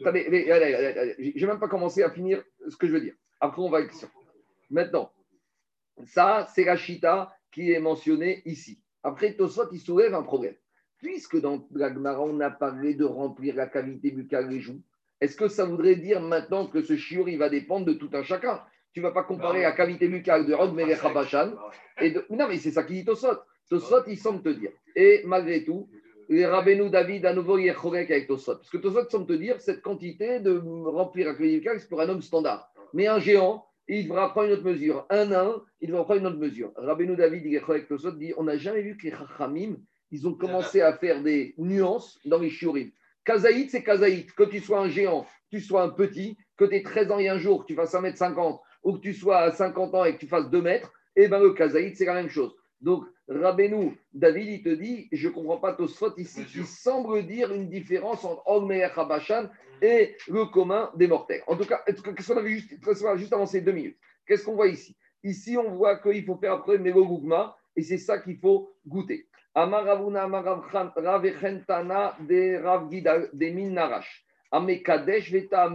[0.01, 3.15] Attendez, j'ai même pas commencé à finir ce que je veux dire.
[3.41, 4.09] Après, on va à la question.
[4.71, 5.11] Maintenant,
[6.05, 8.81] ça, c'est la chita qui est mentionnée ici.
[9.03, 10.55] Après, Tosfot, il soulève un problème.
[10.99, 14.83] Puisque dans la Gemara, on a parlé de remplir la cavité buccale des joues,
[15.21, 18.23] est-ce que ça voudrait dire maintenant que ce shiur, il va dépendre de tout un
[18.23, 18.63] chacun?
[18.93, 21.53] Tu ne vas pas comparer la cavité buccale de Habashan
[22.01, 22.25] et de...
[22.31, 23.39] Non, mais c'est ça qui dit Tosfot.
[23.69, 24.73] Tosfot, il semble te dire.
[24.97, 25.89] Et malgré tout,
[26.29, 28.57] les Rabbeinu David, à nouveau, il est avec Tosfot.
[28.57, 32.01] Parce que Tosfot semble te dire cette quantité de remplir la cavité buccale, c'est pour
[32.01, 32.73] un homme standard.
[32.93, 33.67] Mais un géant,
[33.99, 35.07] il devra prendre une autre mesure.
[35.11, 36.73] Un nain, il devra prendre une autre mesure.
[36.77, 39.77] Rabbeinu David, dit on n'a jamais vu que les Chachamim,
[40.11, 42.91] ils ont commencé à faire des nuances dans les shiurim.
[43.25, 44.33] Kazaït, c'est Kazaït.
[44.33, 47.19] Que tu sois un géant, que tu sois un petit, que tu aies 13 ans
[47.19, 50.15] et un jour, que tu fasses 1m50, ou que tu sois à 50 ans et
[50.15, 52.55] que tu fasses 2 mètres, et bien le Kazaït, c'est la même chose.
[52.81, 57.53] Donc, Rabbeinu, David, il te dit, je ne comprends pas Tosfot ici, qui semble dire
[57.53, 59.49] une différence entre Ogmeer Habashan
[59.83, 61.43] et le commun des mortels.
[61.47, 62.75] En tout cas, qu'est-ce qu'on avait juste,
[63.17, 64.97] juste avancé deux minutes Qu'est-ce qu'on voit ici?
[65.23, 69.27] Ici, on voit qu'il faut faire après Mego Gugma, et c'est ça qu'il faut goûter.
[69.55, 74.25] Amaravuna Amaravchan Ravechentana de Rav Gida de Min Narash.
[74.53, 75.69] Amekadesh Veta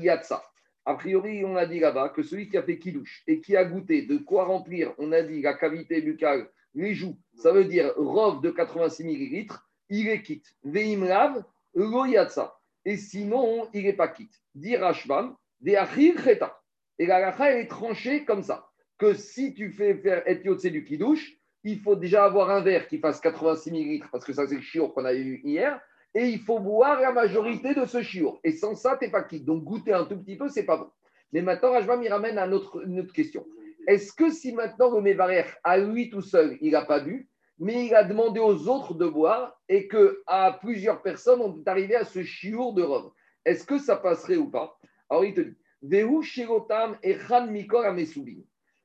[0.00, 0.42] Yatsa.
[0.86, 3.64] A priori, on a dit là-bas que celui qui a fait kidouche et qui a
[3.64, 7.92] goûté de quoi remplir, on a dit la cavité buccale, les joues, ça veut dire
[7.96, 10.54] rove de 86 millilitres, il est quitte.
[10.62, 11.42] Veimlav,
[11.74, 12.54] lo yatsa.
[12.84, 14.34] Et sinon, il n'est pas quitte.
[14.54, 16.60] Dit Rashbam, de achir cheta.
[16.98, 18.68] Et la lacha, est tranchée comme ça.
[18.98, 21.32] Que si tu fais faire etiotse du kidouche,
[21.64, 24.60] il faut déjà avoir un verre qui fasse 86 millilitres, parce que ça, c'est le
[24.60, 25.80] chiour qu'on a eu hier.
[26.14, 28.38] Et il faut boire la majorité de ce chiour.
[28.44, 29.44] Et sans ça, tu n'es pas quitte.
[29.44, 30.90] Donc, goûter un tout petit peu, c'est pas bon.
[31.32, 33.44] Mais maintenant, Rashbam, il ramène à une autre, une autre question.
[33.88, 37.28] Est-ce que si maintenant le Mevarer, à lui tout seul, il n'a pas bu,
[37.58, 41.68] mais il a demandé aux autres de boire et que à plusieurs personnes, on est
[41.68, 43.10] arrivé à ce chiour de Rome,
[43.44, 44.78] est-ce que ça passerait ou pas?
[45.08, 48.42] Alors il te dit Vehu shirotam echan mikor amesoubin.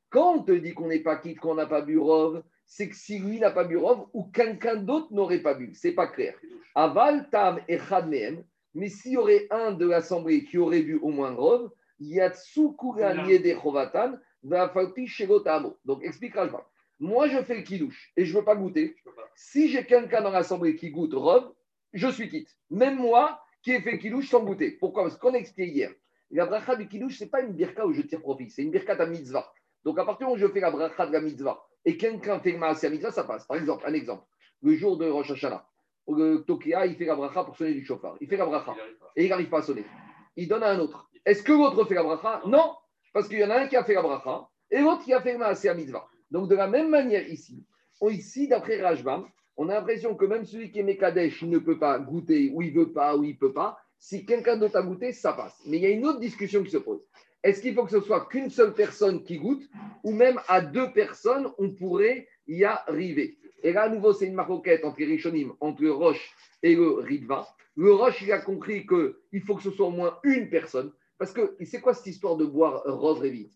[0.10, 2.96] Quand on te dit qu'on n'est pas quitte, qu'on n'a pas bu Rove, c'est que
[2.96, 5.74] si lui n'a pas bu Rove ou quelqu'un d'autre n'aurait pas bu.
[5.74, 6.36] C'est pas clair.
[6.76, 8.44] Aval tam echad mehem.
[8.74, 13.26] Mais s'il y aurait un de l'assemblée qui aurait bu au moins Rove, yatsu kuran
[13.28, 15.78] yede chovatan, vafalpi shirotamo.
[15.86, 16.66] Donc explique Rajba.
[17.00, 18.96] Moi, je fais le kidouche et je ne veux pas goûter.
[19.36, 21.54] Si j'ai quelqu'un dans l'assemblée qui goûte Rove,
[21.94, 22.58] je suis quitte.
[22.70, 24.72] Même moi qui ai fait le kidouche sans goûter.
[24.72, 25.04] Pourquoi?
[25.04, 25.92] Parce qu'on a expliqué hier.
[26.32, 28.70] La bracha du kidouche, ce n'est pas une birka où je tire profit, c'est une
[28.70, 29.52] birka à mitzvah.
[29.84, 32.40] Donc à partir du moment où je fais la bracha de la mitzvah et quelqu'un
[32.40, 33.48] fait le maasé mitzvah, ça passe.
[33.48, 34.26] Par exemple, un exemple,
[34.62, 35.66] le jour de Rosh Hashanah,
[36.08, 38.16] le Tokia, il fait la bracha pour sonner du chauffard.
[38.22, 38.76] Il fait la bracha
[39.16, 39.86] et il n'arrive pas à sonner.
[40.36, 41.10] Il donne à un autre.
[41.26, 42.42] Est-ce que l'autre fait la bracha?
[42.46, 42.76] Non,
[43.12, 45.22] parce qu'il y en a un qui a fait la bracha et l'autre qui a
[45.22, 46.08] fait le maasé mitzvah.
[46.32, 47.66] Donc, de la même manière ici,
[48.10, 49.28] ici, d'après Rajbam,
[49.58, 52.72] on a l'impression que même celui qui est Mekadesh, ne peut pas goûter, ou il
[52.72, 53.78] veut pas, ou il peut pas.
[53.98, 55.60] Si quelqu'un d'autre a goûté, ça passe.
[55.66, 57.02] Mais il y a une autre discussion qui se pose.
[57.44, 59.64] Est-ce qu'il faut que ce soit qu'une seule personne qui goûte,
[60.04, 63.38] ou même à deux personnes, on pourrait y arriver?
[63.64, 67.48] Et là, à nouveau, c'est une maroquette entre Rishonim, entre Roche et le Ritva.
[67.76, 70.92] Le Roche, il a compris qu'il faut que ce soit au moins une personne.
[71.18, 73.52] Parce que c'est quoi cette histoire de boire rose et vite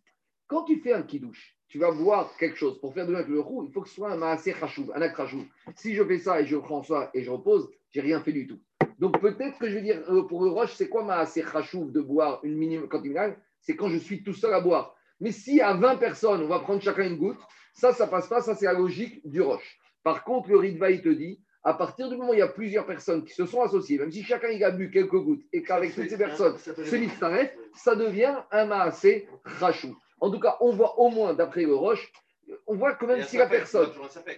[0.47, 3.39] Quand tu fais un kidouche, tu vas boire quelque chose pour faire de avec le
[3.39, 5.43] roux, il faut que ce soit un maasé chachouv, un acte chachouv.
[5.75, 8.45] Si je fais ça et je prends ça et je repose, j'ai rien fait du
[8.45, 8.59] tout.
[8.99, 11.99] Donc peut-être que je vais dire euh, pour le roche, c'est quoi maasé chachouv de
[11.99, 13.33] boire une minimum quand il gagne?
[13.59, 14.95] C'est quand je suis tout seul à boire.
[15.19, 17.39] Mais si à 20 personnes, on va prendre chacun une goutte,
[17.73, 19.79] ça, ça passe pas, ça c'est la logique du roche.
[20.03, 22.49] Par contre, le Ritva, il te dit, à partir du moment où il y a
[22.49, 25.63] plusieurs personnes qui se sont associées, même si chacun il a bu quelques gouttes et
[25.63, 26.55] qu'avec toutes ces personnes,
[27.19, 29.27] s'arrête, ça devient un maasé
[29.59, 29.95] chachouv.
[30.23, 32.09] En tout cas, on voit au moins, d'après le Roche,
[32.65, 33.89] on voit que même si la personne.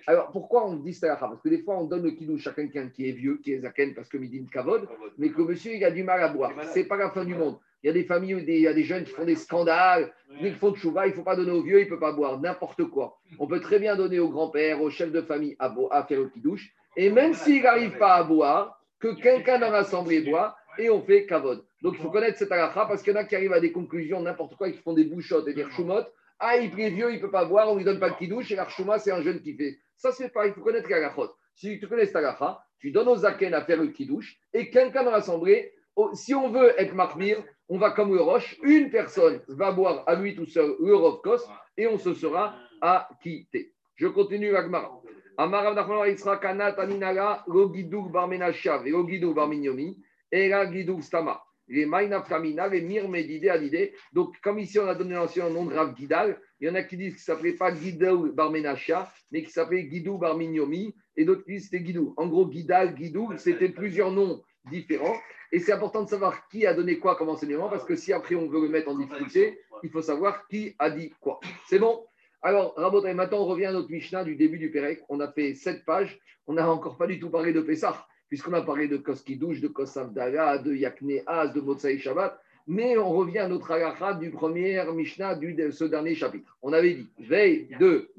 [0.08, 2.90] Alors pourquoi on dit ça Parce que des fois, on donne le kidouche à quelqu'un
[2.90, 4.88] qui est vieux, qui est zaken, parce que midi kavod,
[5.20, 6.54] mais que monsieur, il a du mal à boire.
[6.74, 7.60] C'est pas la fin du monde.
[7.84, 10.12] Il y a des familles il y a des jeunes qui font des scandales,
[10.42, 12.14] ils font de chouva, il ne faut pas donner aux vieux, il ne peut pas
[12.14, 13.20] boire n'importe quoi.
[13.38, 16.30] On peut très bien donner au grand-père, au chef de famille à, à faire le
[16.30, 16.74] kidouche.
[16.98, 21.28] Et même s'il n'arrive pas à boire, que quelqu'un dans l'assemblée boit, et on fait
[21.28, 21.64] kavod.
[21.86, 23.72] Donc il faut connaître cette halakha parce qu'il y en a qui arrivent à des
[23.72, 26.12] conclusions, n'importe quoi, qui font des bouchottes et des chumottes.
[26.40, 28.16] Ah, il est vieux, il ne peut pas boire, on ne lui donne pas le
[28.16, 29.78] kidouche, et l'archouma, c'est un jeune qui fait.
[29.96, 31.30] Ça, c'est pas, il faut connaître la halachot.
[31.54, 35.04] Si tu connais cette halakha, tu donnes aux zaken à faire le kidouche, et quelqu'un
[35.04, 37.38] dans l'assemblée, oh, si on veut être marmire,
[37.70, 41.48] on va comme le roche, une personne va boire à lui tout seul le rovkos,
[41.78, 43.74] et on se sera acquitté.
[43.94, 45.04] Je continue l'agmara.
[45.38, 51.86] Amarav Nachman Isra Kanat Aninala, Logidou Barmenashav et Logidou Barminyomi, et la Gidou Stama les
[51.86, 53.93] Maïnafkamina, les Mir Medidé à l'idée.
[54.13, 56.84] Donc, comme ici, on a donné l'ancien nom de Rav Gidal, il y en a
[56.84, 61.43] qui disent qu'il ne s'appelait pas Guidou Barmenachia, mais qu'il s'appelait Guidou Barminyomi, et d'autres
[61.43, 62.13] qui disent que c'était Guidou.
[62.18, 65.16] En gros, Guidal, Guidou, c'était plusieurs noms différents.
[65.51, 68.36] Et c'est important de savoir qui a donné quoi comme enseignement, parce que si après
[68.36, 71.39] on veut le mettre en difficulté, il faut savoir qui a dit quoi.
[71.68, 72.05] C'est bon?
[72.41, 75.01] Alors, Rabot, maintenant on revient à notre Mishnah du début du Pérec.
[75.09, 76.20] On a fait sept pages.
[76.47, 79.68] On n'a encore pas du tout parlé de Pessah puisqu'on a parlé de Koskidouche, de
[79.68, 85.36] Kosavdala, de Yakneaz, de Motsai Shabbat, mais on revient à notre halakha du premier Mishnah
[85.36, 86.58] de ce dernier chapitre.
[86.62, 88.12] On avait dit, veille de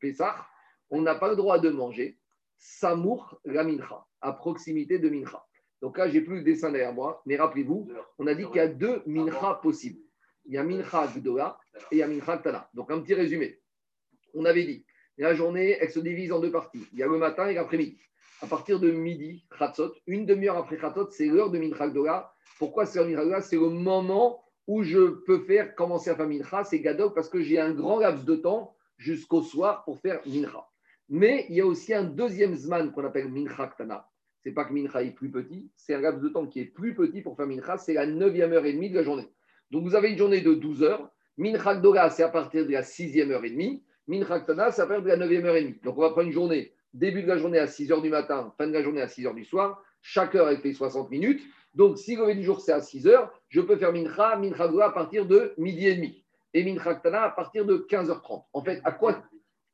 [0.00, 0.36] Pesach,
[0.90, 2.18] on n'a pas le droit de manger
[2.58, 5.44] Samour la Mincha, à proximité de Mincha.
[5.80, 8.60] Donc là, j'ai plus le dessin derrière moi, mais rappelez-vous, on a dit qu'il y
[8.60, 10.00] a deux Mincha possibles.
[10.46, 11.58] Il y a Mincha Gdola
[11.90, 12.68] et il y a Mincha Tana.
[12.74, 13.58] Donc un petit résumé.
[14.34, 14.84] On avait dit,
[15.16, 16.86] la journée, elle se divise en deux parties.
[16.92, 17.98] Il y a le matin et l'après-midi
[18.42, 23.04] à partir de midi, Khatsot, une demi-heure après Khatsot, c'est l'heure de Mincha Pourquoi c'est
[23.04, 27.14] l'heure de C'est le moment où je peux faire commencer à faire Mincha, c'est Gadok,
[27.14, 30.66] parce que j'ai un grand laps de temps jusqu'au soir pour faire Mincha.
[31.08, 34.08] Mais il y a aussi un deuxième Zman qu'on appelle Mincha Ktana.
[34.42, 36.94] C'est pas que Mincha est plus petit, c'est un laps de temps qui est plus
[36.94, 39.28] petit pour faire Mincha, c'est la neuvième heure et demie de la journée.
[39.70, 41.10] Donc vous avez une journée de 12 heures.
[41.36, 41.80] Mincha
[42.10, 43.84] c'est à partir de la sixième heure et demie.
[44.06, 45.80] Mincha Ktana, c'est à partir de la neuvième heure et demie.
[45.82, 48.52] Donc on va prendre une journée début de la journée à 6 h du matin,
[48.56, 49.82] fin de la journée à 6 h du soir.
[50.00, 51.42] Chaque heure, elle fait 60 minutes.
[51.74, 54.64] Donc, si le lever du jour, c'est à 6 heures, je peux faire Mincha, Mincha
[54.82, 56.24] à partir de midi et demi.
[56.54, 58.44] Et Mincha Ktana à partir de 15h30.
[58.52, 59.22] En fait, à quoi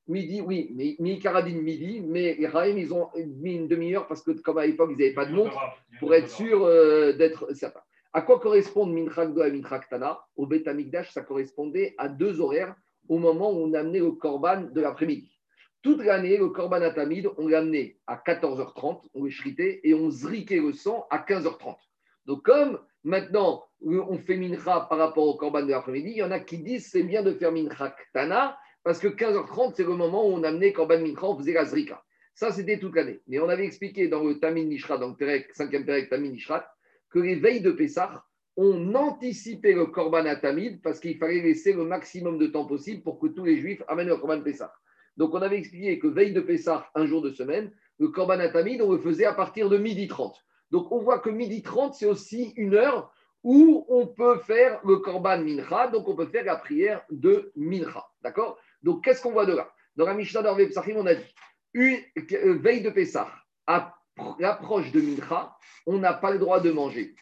[0.08, 4.32] Midi, oui, mais Mi-Karadine midi, mais les Raïm, ils ont mis une demi-heure parce que,
[4.32, 5.56] comme à l'époque, ils n'avaient pas de montre
[6.00, 7.80] pour être sûr euh, d'être certain.
[8.12, 10.20] À quoi correspondent Mincha Gdola et Mincha Ktana?
[10.34, 12.74] Au Beth Amikdash, ça correspondait à deux horaires
[13.08, 15.39] au moment où on amenait le Korban de l'après-midi.
[15.82, 20.60] Toute l'année, le Korban Atamid, on l'amenait à 14h30, on le shritait et on zriquait
[20.60, 21.76] le sang à 15h30.
[22.26, 26.30] Donc, comme maintenant on fait mincha par rapport au Korban de l'après-midi, il y en
[26.30, 30.26] a qui disent c'est bien de faire mincha ktana parce que 15h30, c'est le moment
[30.28, 32.02] où on amenait Korban mincha, on faisait la zrika.
[32.34, 33.20] Ça, c'était toute l'année.
[33.26, 36.66] Mais on avait expliqué dans le Tamin Nishra, dans le 5e Perek Tamin Nishrat,
[37.10, 38.24] que les veilles de Pessah,
[38.56, 43.18] on anticipait le Korban Atamid parce qu'il fallait laisser le maximum de temps possible pour
[43.18, 44.72] que tous les Juifs amènent le Korban Pessah.
[45.16, 48.80] Donc, on avait expliqué que veille de Pessah, un jour de semaine, le Korban Atamid,
[48.82, 50.34] on le faisait à partir de midi 30.
[50.70, 54.96] Donc, on voit que midi 30, c'est aussi une heure où on peut faire le
[54.96, 58.06] Korban Mincha, donc on peut faire la prière de Mincha.
[58.22, 58.58] D'accord?
[58.82, 59.70] Donc, qu'est-ce qu'on voit de là?
[59.96, 61.34] Dans la Mishnah d'Orvé Psachim, on a dit
[61.74, 61.98] une
[62.32, 63.30] euh, veille de Pessah,
[63.66, 63.94] à
[64.38, 65.56] l'approche de Mincha,
[65.86, 67.14] on n'a pas le droit de manger.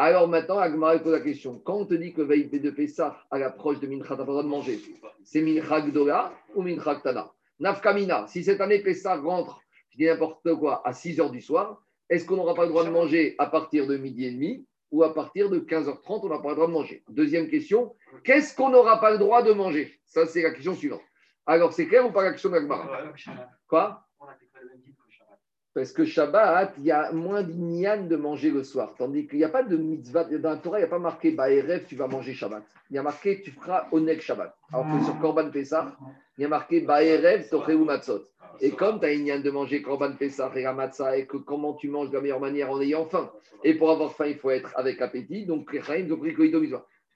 [0.00, 1.58] Alors maintenant, Agmara pose la question.
[1.58, 4.26] Quand on te dit que veille de Pessah, à l'approche de Mincha, tu n'as pas
[4.26, 4.78] le droit de manger,
[5.24, 10.54] c'est Mincha Gdola ou Mincha Ktana Nafkamina, si cette année Pessah rentre, je dis n'importe
[10.54, 13.46] quoi, à 6 h du soir, est-ce qu'on n'aura pas le droit de manger à
[13.46, 16.68] partir de midi et demi ou à partir de 15h30, on n'a pas le droit
[16.68, 17.02] de manger?
[17.08, 19.98] Deuxième question, qu'est-ce qu'on n'aura pas le droit de manger?
[20.06, 21.02] Ça, c'est la question suivante.
[21.44, 22.88] Alors, c'est clair ou pas la question d'Agmara
[23.66, 24.07] Quoi?
[25.78, 28.96] Parce que Shabbat, il y a moins d'ignan de manger le soir.
[28.98, 30.24] Tandis qu'il n'y a pas de mitzvah.
[30.24, 32.64] Dans la Torah, il n'y a pas marqué Baerev, tu vas manger Shabbat.
[32.90, 34.56] Il y a marqué tu feras Oneg Shabbat.
[34.72, 35.96] Alors que sur Korban Pessah,
[36.36, 38.24] il y a marqué Baerev, Tocheu Matzot.
[38.60, 41.88] Et comme tu as ignan de manger Korban Pessah et Matzah, et que comment tu
[41.90, 43.30] manges de la meilleure manière en ayant faim.
[43.62, 45.46] Et pour avoir faim, il faut être avec appétit.
[45.46, 45.72] Donc,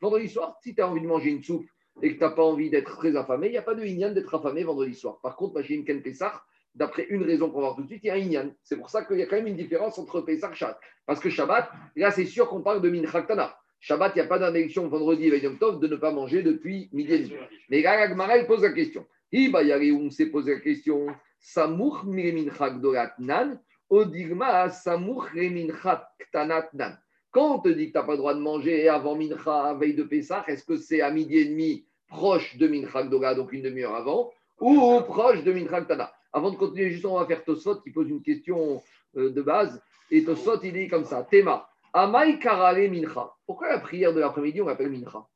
[0.01, 1.67] Vendredi soir, si tu as envie de manger une soupe
[2.01, 4.13] et que tu n'as pas envie d'être très affamé, il n'y a pas de ignan
[4.13, 5.19] d'être affamé vendredi soir.
[5.21, 6.45] Par contre, une Ken Pessah,
[6.75, 8.51] d'après une raison qu'on va voir tout de suite, il y a un Inyan.
[8.63, 10.81] C'est pour ça qu'il y a quand même une différence entre Pesach et Shabbat.
[11.07, 13.57] Parce que Shabbat, là, c'est sûr qu'on parle de Minchaktana.
[13.81, 16.89] Shabbat, il n'y a pas d'interdiction vendredi et Yom Tov de ne pas manger depuis
[16.93, 17.35] midi et demi.
[17.69, 19.07] Mais là, Gmara, il pose la question.
[19.35, 21.07] on s'est posé la question.
[21.41, 22.05] Samuch
[23.19, 23.61] nan,
[23.91, 25.35] odigma samuch
[26.73, 26.99] nan.
[27.33, 29.95] Quand on te dit que tu n'as pas le droit de manger avant Mincha, veille
[29.95, 33.97] de Pessah, est-ce que c'est à midi et demi, proche de Mincha donc une demi-heure
[33.97, 35.81] avant, ou proche de Mincha
[36.33, 38.83] avant de continuer, juste on va faire Tosot qui pose une question
[39.17, 39.83] euh, de base.
[40.11, 43.35] Et Tosot, il dit comme ça Tema, Amai Karale Mincha.
[43.47, 45.27] Pourquoi la prière de l'après-midi, on l'appelle Mincha?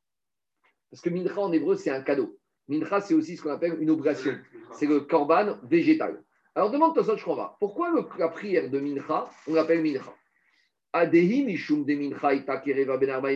[0.89, 2.37] Parce que Mincha en hébreu, c'est un cadeau.
[2.67, 4.35] Mincha, c'est aussi ce qu'on appelle une obligation.
[4.73, 6.23] C'est le korban végétal.
[6.55, 10.13] Alors demande Tosot, je crois Pourquoi la prière de Mincha, on l'appelle Mincha?
[10.93, 11.09] Ben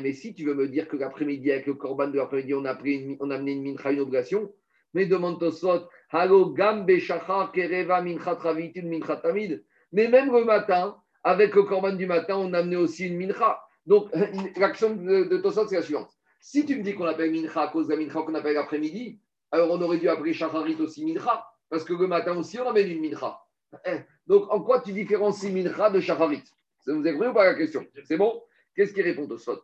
[0.04, 2.76] Mais si tu veux me dire que l'après-midi, avec le korban de l'après-midi, on a,
[3.20, 4.52] on a amené une Mincha, une obligation,
[4.96, 5.88] mais demande Tosot,
[9.94, 13.62] mais même le matin, avec le korban du matin, on a amené aussi une mincha.
[13.86, 14.10] Donc,
[14.58, 16.12] l'action de, Tosot, c'est la suivante.
[16.40, 19.22] Si tu me dis qu'on appelle mincha à cause de la mincha qu'on appelle l'après-midi,
[19.52, 22.90] alors on aurait dû appeler shacharit aussi mincha, parce que le matin aussi, on amène
[22.90, 23.40] une mincha.
[23.86, 26.44] Eh, donc, en quoi tu différencies mincha de shacharit?
[26.80, 27.86] Ça vous est ou pas la question?
[28.04, 28.42] C'est bon?
[28.76, 29.62] Qu'est-ce qui répond Tosot?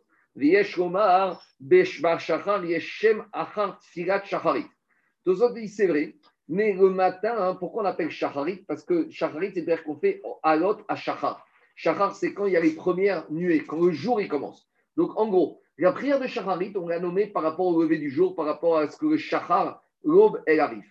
[5.24, 6.14] Tosot dit c'est vrai,
[6.48, 8.64] mais le matin, hein, pourquoi on appelle shacharit?
[8.66, 11.46] Parce que shacharit, c'est-à-dire qu'on fait alot à shachar.
[11.76, 14.66] Shachar, c'est quand il y a les premières nuées, quand le jour il commence.
[14.96, 18.10] Donc en gros, la prière de shacharit, on l'a nommée par rapport au lever du
[18.10, 20.86] jour, par rapport à ce que le shachar, l'aube, elle arrive.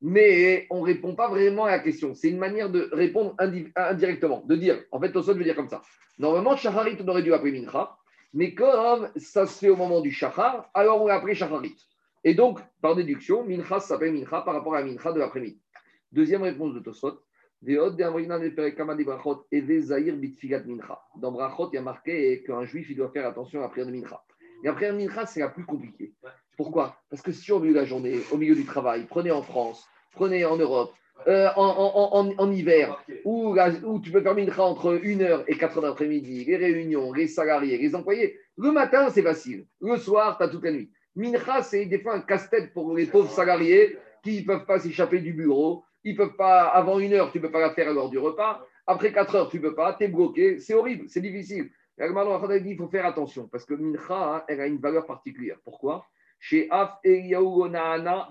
[0.00, 2.14] Mais on ne répond pas vraiment à la question.
[2.14, 3.36] C'est une manière de répondre
[3.76, 5.82] indirectement, de dire, en fait, Tosot veut dire comme ça.
[6.18, 7.96] Normalement, shacharit, on aurait dû appeler mincha,
[8.34, 11.76] mais comme ça se fait au moment du shachar, alors on l'a appelé shacharit.
[12.24, 15.60] Et donc, par déduction, Mincha s'appelle Mincha par rapport à Mincha de l'après-midi.
[16.12, 17.20] Deuxième réponse de Tosot.
[17.62, 17.96] Dans
[21.32, 23.92] Brachot, il y a marqué qu'un juif il doit faire attention à la prière de
[23.92, 24.22] Mincha.
[24.62, 26.12] Et la prière de Mincha, c'est la plus compliquée.
[26.56, 26.96] Pourquoi?
[27.10, 29.86] Parce que si au milieu de la journée, au milieu du travail, prenez en France,
[30.12, 30.92] prenez en Europe,
[31.28, 36.56] euh, en, hiver, où, où, tu peux faire Mincha entre 1h et 4h d'après-midi, les
[36.56, 39.66] réunions, les salariés, les employés, le matin, c'est facile.
[39.80, 40.90] Le soir, tu as toute la nuit.
[41.14, 45.20] Mincha, c'est des fois un casse-tête pour les pauvres salariés qui ne peuvent pas s'échapper
[45.20, 45.84] du bureau.
[46.04, 48.64] Ils peuvent pas, avant une heure, tu ne peux pas la faire à du repas.
[48.86, 50.58] Après quatre heures, tu ne peux pas, tu es bloqué.
[50.58, 51.70] C'est horrible, c'est difficile.
[51.98, 55.58] Il faut faire attention parce que Mincha, hein, elle a une valeur particulière.
[55.62, 56.06] Pourquoi?
[56.40, 58.28] Chez Af Mincha.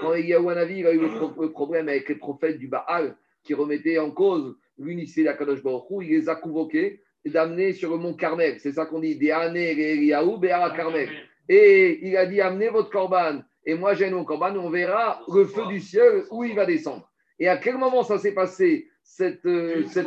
[0.00, 3.16] Quand Eliyahu Hanavi il a eu le, pro- le problème avec les prophètes du Baal
[3.44, 7.90] qui remettaient en cause l'unicité d'Akadosh Baruch Hu, il les a convoqués et d'amener sur
[7.90, 8.58] le mont Carmel.
[8.60, 11.08] C'est ça qu'on dit, Carmel.
[11.48, 13.42] Et il a dit amenez votre corban.
[13.66, 17.10] Et moi j'ai mon corban, on verra le feu du ciel où il va descendre.
[17.38, 20.06] Et à quel moment ça s'est passé cette, euh, cette-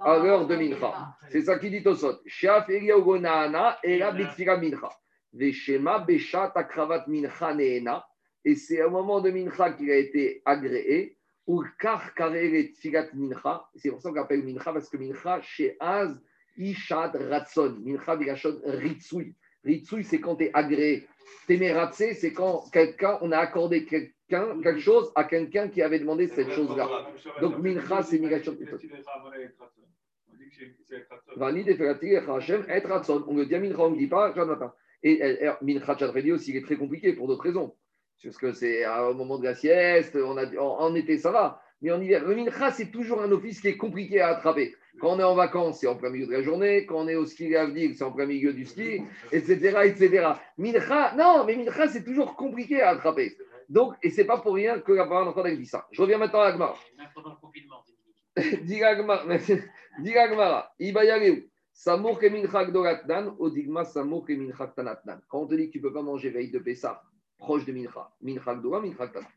[0.00, 1.14] à l'heure de Mincha?
[1.30, 1.82] C'est ça qui dit.
[2.26, 4.88] Shaf la Bitfira Mincha.
[5.32, 8.04] Veshema Beshat Akravat Mincha Neena.
[8.44, 11.16] Et c'est au moment de Mincha qu'il a été agréé.
[13.76, 16.18] C'est pour ça qu'on appelle Mincha parce que Mincha chez Az
[16.56, 17.76] Ishad Ratson.
[17.84, 19.34] Mincha Bigashon Ritsui.
[19.64, 21.06] Ritsui, c'est quand tu es agréé.
[21.46, 26.28] Témératse, c'est quand quelqu'un, on a accordé quelqu'un, quelque chose à quelqu'un qui avait demandé
[26.28, 26.88] cette chose-là.
[27.40, 28.56] Donc, mincha, c'est migration.
[31.36, 33.24] Vani Teferati Hashem et Ratson.
[33.26, 34.72] On le dit à Mincha, on ne dit pas Jonathan.
[35.02, 35.20] Et
[35.62, 37.74] Mincha Chadredi aussi, il est très compliqué pour d'autres raisons.
[38.22, 41.62] Parce que c'est au moment de la sieste, on a, en, en été ça va.
[41.80, 44.74] Mais en hiver, le Mincha, c'est toujours un office qui est compliqué à attraper.
[45.00, 46.84] Quand on est en vacances, c'est en plein milieu de la journée.
[46.86, 49.78] Quand on est au ski à Avdig, c'est en plein milieu du ski, etc.
[49.84, 50.28] etc.
[50.58, 53.36] Mincha, non, mais Mincha, c'est toujours compliqué à attraper.
[53.68, 55.86] Donc, et c'est pas pour rien que la parole dit ça.
[55.92, 56.76] Je reviens maintenant à Agmar.
[58.62, 59.26] Dis Agmar,
[59.98, 65.20] dis Agmara, Ibayareu, Samour ke mincha gdolatnan, Odigma Samour ke mincha tanatnan.
[65.28, 67.02] Quand on te dit que tu ne peux pas manger veille de Pessah,
[67.38, 69.28] proche de mincha, mincha gdola, mincha tanat.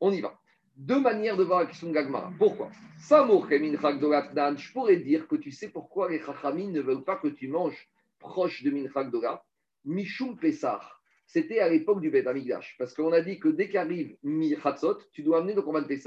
[0.00, 0.38] On y va.
[0.76, 2.30] Deux manières de voir la question de Gagmara.
[2.38, 2.70] Pourquoi?
[2.98, 7.88] Je pourrais dire que tu sais pourquoi les chachamim ne veulent pas que tu manges
[8.18, 9.42] proche de mincha gdola,
[9.86, 10.82] Mishum Pessah.
[11.26, 12.76] C'était à l'époque du Beth Amigdash.
[12.78, 15.98] Parce qu'on a dit que dès qu'arrive Mi-Chatzot, tu dois amener ton combat de.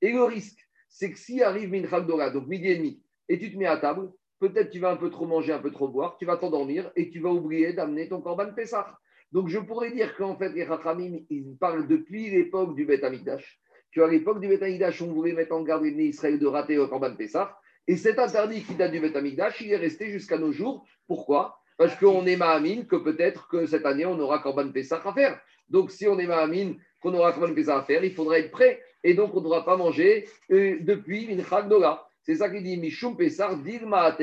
[0.00, 3.52] Et le risque, c'est que si arrive Minchak Dora, donc midi et demi, et tu
[3.52, 6.16] te mets à table, peut-être tu vas un peu trop manger, un peu trop boire,
[6.16, 8.98] tu vas t'endormir et tu vas oublier d'amener ton Corban Pessah.
[9.32, 13.60] Donc je pourrais dire qu'en fait, les Rachamim, ils parlent depuis l'époque du Beth Amigdash.
[13.98, 16.86] Qu'à l'époque du Beth Amigdash, on voulait mettre en garde les Israël de rater le
[16.86, 17.58] Corban Pessah.
[17.88, 20.86] Et cet interdit qui date du Beth Amigdash, il est resté jusqu'à nos jours.
[21.08, 21.58] Pourquoi?
[21.76, 25.40] Parce qu'on est Mahamine que peut-être que cette année, on aura Corban Pessah à faire.
[25.68, 28.80] Donc si on est Mahamine qu'on aura Corban Pessah à faire, il faudra être prêt.
[29.02, 32.06] Et donc, on ne devra pas manger euh, depuis Minchak Dola.
[32.22, 34.16] C'est ça qu'il dit Mishum Pessar, Dilma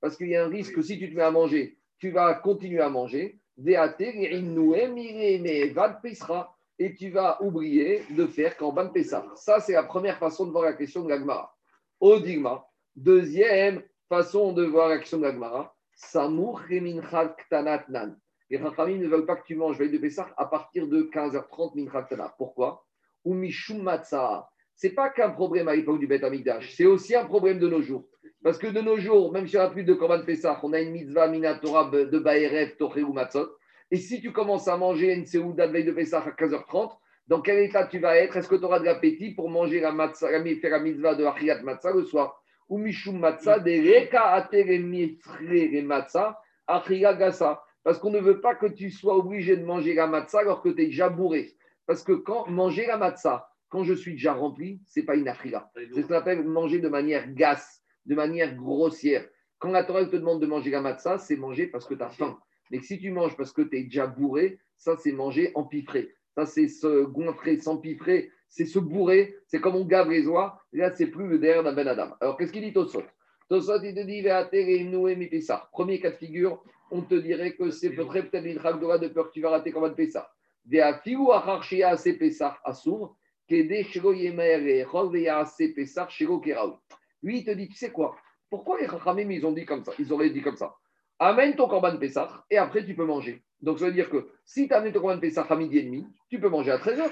[0.00, 2.34] parce qu'il y a un risque que si tu te mets à manger, tu vas
[2.34, 3.40] continuer à manger.
[6.78, 9.24] Et tu vas oublier de faire Korban Pessah.
[9.34, 11.54] Ça, c'est la première façon de voir la question de l'Agmara.
[12.00, 12.66] Au Digma.
[12.94, 15.74] Deuxième façon de voir la question de l'Agmara.
[15.94, 18.16] Samour Minchak Tanatnan.
[18.50, 21.82] Les Rachamim ne veulent pas que tu manges veille de Pessah à partir de 15h30
[21.82, 22.34] Minchak Tanat.
[22.36, 22.84] Pourquoi?
[23.24, 23.90] Ou Mishum.
[24.76, 27.66] Ce n'est pas qu'un problème à l'époque du Beth Amikdash, c'est aussi un problème de
[27.66, 28.04] nos jours.
[28.42, 30.92] Parce que de nos jours, même si on plus de Korban Pessah, on a une
[30.92, 33.48] mitzvah minatora de Baerev, Toré ou Matzot.
[33.90, 36.96] Et si tu commences à manger une Seouda de veille de Pessah à 15h30,
[37.28, 38.36] dans quel état tu vas être?
[38.36, 41.24] Est-ce que tu auras de l'appétit pour manger la, matzah, la, faire la mitzvah de
[41.24, 42.42] Achiyat Matzah le soir?
[42.68, 45.38] Ou Mishum Matzah, de Reka Atere Mitre
[45.82, 47.62] Matzah, Gassa.
[47.84, 50.70] Parce qu'on ne veut pas que tu sois obligé de manger la matzah alors que
[50.70, 51.52] tu es déjà bourré.
[51.86, 55.28] Parce que quand manger la matzah, quand je suis déjà rempli, ce n'est pas une
[55.28, 55.70] achila.
[55.94, 59.24] C'est ce qu'on appelle manger de manière gasse, de manière grossière.
[59.60, 62.10] Quand la Torah te demande de manger la matzah, c'est manger parce que tu as
[62.10, 62.36] faim.
[62.70, 66.14] Mais si tu manges parce que tu es déjà bourré, ça c'est manger empiffré.
[66.34, 69.36] Ça c'est se goinfrer, s'empiffrer, c'est se bourrer.
[69.46, 70.60] C'est comme on gave les oies.
[70.72, 72.14] Là, c'est plus le derrière d'un ben Adam.
[72.20, 73.02] Alors qu'est-ce qu'il dit Tosot?
[73.48, 74.24] Tosot, il te dit
[75.72, 79.28] Premier cas de figure, on te dirait que c'est peut-être peut-être une d'Ora de peur
[79.28, 80.30] que tu vas rater comme un Pessah.
[80.68, 80.80] Lui,
[87.38, 88.16] il te dit, tu sais quoi?
[88.50, 89.92] Pourquoi les Chachamim, ils ont dit comme ça?
[89.98, 90.74] Ils auraient dit comme ça.
[91.18, 93.42] Amène ton Corban Pessah et après tu peux manger.
[93.60, 96.06] Donc ça veut dire que si tu amènes ton Corban Pessah à midi et demi,
[96.28, 97.10] tu peux manger à 13h.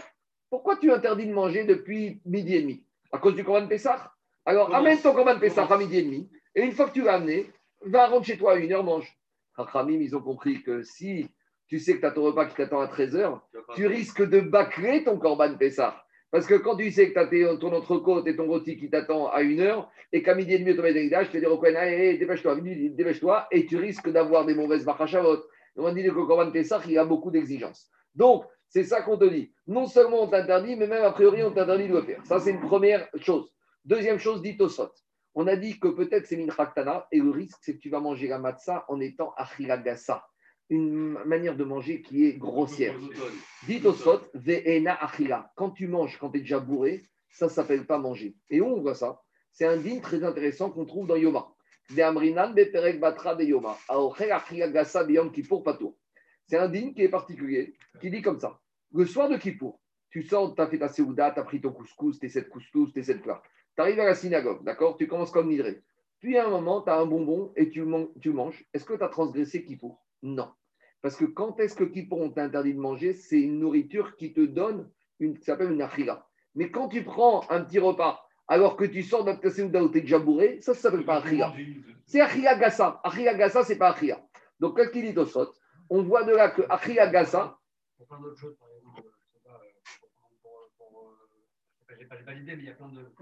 [0.51, 2.85] Pourquoi tu interdis de manger depuis midi et demi?
[3.13, 4.13] À cause du Corban Pessah?
[4.45, 7.15] Alors amène ton Corban Pessah à midi et demi et une fois que tu l'as
[7.15, 7.51] amené,
[7.83, 9.11] va rentrer chez toi à une heure, mange.
[9.57, 11.29] Chachamim, ils ont compris que si
[11.67, 13.41] tu sais que tu as ton repas qui t'attend à 13h,
[13.75, 16.04] tu risques de bâcler ton Corban Pessah.
[16.35, 19.29] Parce que quand tu sais que tu as ton entrecôte et ton rôti qui t'attend
[19.29, 22.57] à 1h, et qu'à midi et demi, tu des je te dis au hey, dépêche-toi,
[22.57, 25.45] dépêche-toi, et tu risques d'avoir des mauvaises bachachavot.
[25.77, 27.89] On dit que le Corban Pessah, il a beaucoup d'exigences.
[28.17, 29.53] Donc, c'est ça qu'on te dit.
[29.69, 32.27] Non seulement on t'interdit, mais même a priori, on t'interdit de le faire.
[32.27, 33.55] Ça, c'est une première chose.
[33.85, 34.91] Deuxième chose, dit Tosot.
[35.37, 38.27] On a dit que peut-être c'est Minchaktana, et le risque, c'est que tu vas manger
[38.27, 40.27] la matzah en étant achilagasa
[40.71, 42.95] une manière de manger qui est grossière.
[43.67, 45.53] Dit au sot, ve'ena achila.
[45.57, 48.37] Quand tu manges, quand tu es déjà bourré, ça ne s'appelle pas manger.
[48.51, 49.21] Et où on voit ça?
[49.53, 51.49] C'est un dîme très intéressant qu'on trouve dans Yoma.
[51.91, 52.13] C'est un
[56.69, 58.61] dîme qui est particulier, qui dit comme ça.
[58.93, 61.73] Le soir de Kippour, Tu sors, tu as fait ta séouda, tu as pris ton
[61.73, 63.43] couscous, tes sept couscous, tes sept plats.
[63.77, 64.97] Tu arrives à la synagogue, d'accord?
[64.97, 65.83] Tu commences comme nidré.
[66.21, 68.65] Puis à un moment, tu as un bonbon et tu, man- tu manges.
[68.73, 70.04] Est-ce que tu as transgressé Kippour?
[70.25, 70.51] Non.
[71.03, 74.41] Parce que quand est-ce que Kippour on t'interdit de manger C'est une nourriture qui te
[74.41, 76.27] donne une, qui s'appelle une achila.
[76.55, 79.99] Mais quand tu prends un petit repas alors que tu sors d'un séouda où tu
[79.99, 81.53] es déjà bourré, ça, ça s'appelle pas achila.
[82.07, 83.03] C'est Achia Gassa.
[83.05, 84.27] Achia Gassa, c'est pas Achia.
[84.61, 85.53] Donc, quand il dit Tosot,
[85.91, 87.59] on voit de là que Achia Gassa,
[87.99, 89.61] Pour plein d'autres choses, par exemple, je sais pas,
[90.01, 90.09] pour,
[90.43, 91.17] pour, pour,
[91.87, 93.13] je sais pas, j'ai pas, l'idée, mais il y a plein de.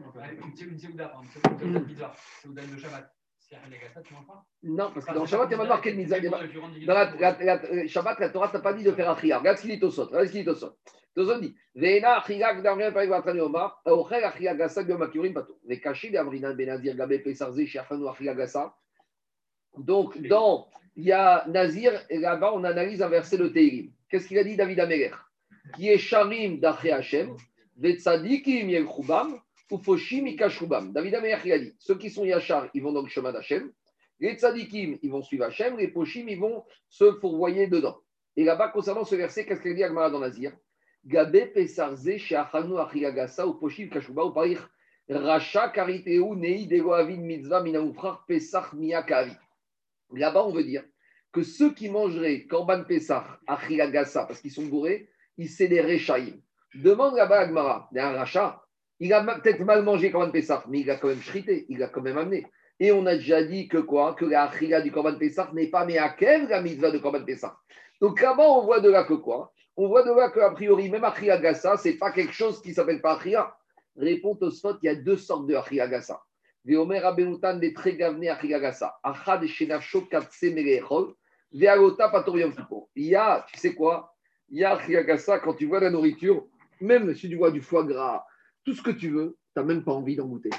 [0.64, 3.12] Une séouda, par exemple, une séouda de pizza, séouda de Shabbat.
[3.52, 6.20] Un non, parce que dans Shabbat, il pas n'y a pas marqué de mitzvah.
[6.20, 9.38] Dans la, la- la- Shabbat, la Torah t'a pas dit de faire Achia.
[9.38, 10.06] Regarde ce qu'il dit Tosot.
[10.06, 10.74] Regarde ce qu'il dit Tosot.
[11.14, 15.58] Tosot dit Veena Achia Gdamrien Parik Vatrani Omar, Aochel Achia Gassa Biom Akiurim Pato.
[15.82, 18.74] Cachés d'Amrinan Benazir Gabé Pesarze Shiachanu Achia Gassa.
[19.76, 23.90] Donc, dans, il y a Nazir, et là-bas, on analyse un verset de Teirim.
[24.08, 25.10] Qu'est-ce qu'il a dit David Améler
[25.74, 27.34] Qui est Sharim d'Aché Hashem,
[27.78, 29.40] Vetsadikim Yelchubam,
[29.72, 30.92] Ufoshim Ikashubam.
[30.92, 33.72] David Améler, il a dit ceux qui sont Yachar, ils vont dans le chemin d'Hachem.
[34.20, 35.78] Les tzadikim, ils vont suivre Hachem.
[35.78, 37.98] Les poshim, ils vont se fourvoyer dedans.
[38.36, 40.52] Et là-bas, concernant ce verset, qu'est-ce qu'il dit Agmara dans Nazir
[41.04, 44.60] Gabé pesarze she'achanu achiyagasa ou poshim kashuba ou parich
[45.08, 49.32] racha kariteu nei dego avid mitzvah minamufrar pesach miyakavi.
[50.14, 50.84] Là-bas, on veut dire
[51.32, 55.08] que ceux qui mangeraient korban pesach achiyagasa parce qu'ils sont bourrés,
[55.38, 55.82] ils c'est des.
[56.74, 58.62] Demande là-bas Agmara, un rachat,
[59.00, 61.88] il a peut-être mal mangé korban pesach, mais il a quand même shrité, il a
[61.88, 62.46] quand même amené.
[62.82, 65.84] Et on a déjà dit que quoi Que la achila du Korban Pessah n'est pas
[65.84, 67.56] mais à quel la mitzvah de Korban Pessah.
[68.00, 71.04] Donc là-bas, on voit de là que quoi On voit de là qu'a priori, même
[71.04, 73.56] achila gassa, ce n'est pas quelque chose qui s'appelle pas achila.
[73.96, 76.20] Répond au spot, il y a deux sortes de achila gassa.
[76.64, 78.96] Des Tregavne achila gassa.
[79.04, 79.44] Achad
[80.10, 81.14] katse melechol.
[82.10, 82.52] Patorium.
[82.96, 84.12] Il y a, tu sais quoi
[84.48, 86.46] Il y a achila gassa, quand tu vois la nourriture,
[86.80, 88.24] même si tu vois du foie gras,
[88.64, 90.50] tout ce que tu veux, tu n'as même pas envie d'en goûter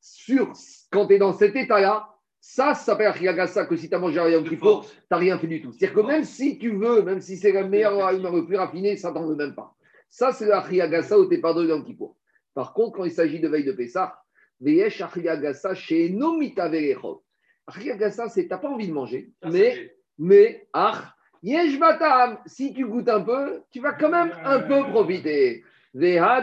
[0.00, 0.52] sur
[0.90, 2.08] quand tu es dans cet état-là,
[2.40, 5.60] ça, ça s'appelle Achillagassa, que si tu as mangé Kippour, tu n'as rien fait du
[5.60, 5.72] tout.
[5.72, 9.12] C'est-à-dire que même si tu veux, même si c'est la meilleure, le plus raffiné, ça
[9.12, 9.74] t'en veut même pas.
[10.08, 12.16] Ça, c'est l'Achillagassa où tu es pardonné Yom Kippour.
[12.54, 14.22] Par contre, quand il s'agit de veille de Pessah,
[14.60, 17.22] Veyesh Achillagassa chez Nomita Verechot.
[17.66, 22.86] Achillagassa, c'est tu n'as pas envie de manger, mais, mais, ach, Yesh Batam, si tu
[22.86, 25.62] goûtes un peu, tu vas quand même un peu profiter.
[26.00, 26.40] Et là,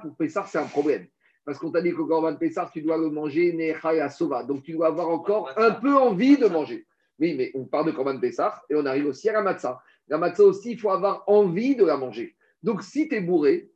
[0.00, 1.06] pour Pessar, c'est un problème.
[1.44, 3.74] Parce qu'on t'a dit qu'au Corban Pessar, tu dois le manger
[4.10, 4.42] Sova.
[4.42, 6.86] Donc, tu dois avoir encore un peu envie de manger.
[7.18, 9.82] Oui, mais on parle de Corban Pessar et on arrive aussi à la matzah.
[10.08, 12.34] La matzah aussi, il faut avoir envie de la manger.
[12.62, 13.70] Donc, si tu es bourré,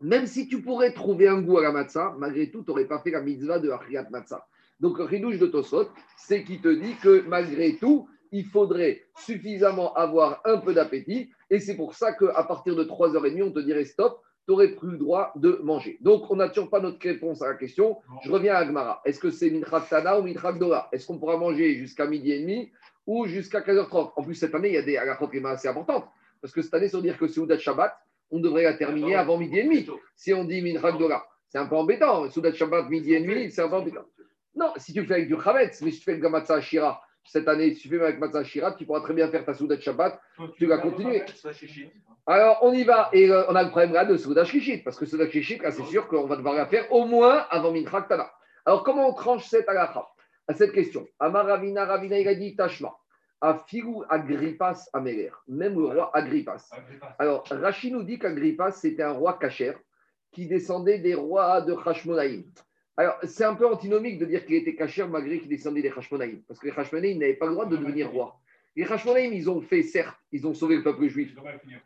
[0.00, 2.98] même si tu pourrais trouver un goût à la matzah, malgré tout, tu n'aurais pas
[2.98, 4.44] fait la mitzvah de Achriat Matzah.
[4.80, 9.94] Donc, le ridouche de Tosot, c'est qui te dit que malgré tout, il faudrait suffisamment
[9.94, 11.30] avoir un peu d'appétit.
[11.50, 14.92] Et c'est pour ça qu'à partir de 3h30, on te dirait stop, tu n'aurais plus
[14.92, 15.98] le droit de manger.
[16.00, 17.98] Donc, on n'a toujours pas notre réponse à la question.
[18.22, 19.02] Je reviens à Agmara.
[19.04, 22.40] Est-ce que c'est Minchak Tana ou Minchak Dora Est-ce qu'on pourra manger jusqu'à midi et
[22.40, 22.70] demi
[23.06, 26.06] ou jusqu'à 15h30 En plus, cette année, il y a des sont assez importantes.
[26.40, 27.96] Parce que cette année, sans dire que Soudat Shabbat,
[28.30, 29.86] on devrait la terminer avant midi et demi.
[30.14, 32.30] Si on dit Minchak Dora, c'est un peu embêtant.
[32.30, 34.04] Soudat Shabbat, midi et demi, c'est un peu embêtant.
[34.56, 37.02] Non, si tu le fais avec du Chavetz, mais si tu fais le Gamatza Shira,
[37.26, 40.20] cette année, tu fais avec Matzah Shira, tu pourras très bien faire ta Souda Shabbat,
[40.56, 41.22] tu vas continuer.
[42.26, 44.96] Alors, on y va, et euh, on a le problème là de Souda Shishit, parce
[44.96, 48.08] que Souda Shishit, là, c'est sûr qu'on va devoir la faire au moins avant Minchak
[48.08, 48.30] Tana.
[48.64, 50.08] Alors, comment on tranche cette halakha
[50.48, 52.94] à cette question Amar Ravina, Ravina, il a dit Tashma,
[53.40, 56.70] Afigu Agrippas Améler, même le roi Agrippas.
[57.18, 59.78] Alors, Rachid nous dit qu'Agrippas, c'était un roi cachère
[60.32, 62.44] qui descendait des rois de Hashmonaïm.
[62.96, 66.42] Alors, c'est un peu antinomique de dire qu'il était cachère malgré qu'il descendait des Hashmonaïm,
[66.48, 68.40] parce que les Hashmonaïm n'avaient pas le droit de devenir roi.
[68.74, 71.34] Les Hashmonaïm, ils ont fait, certes, ils ont sauvé le peuple juif,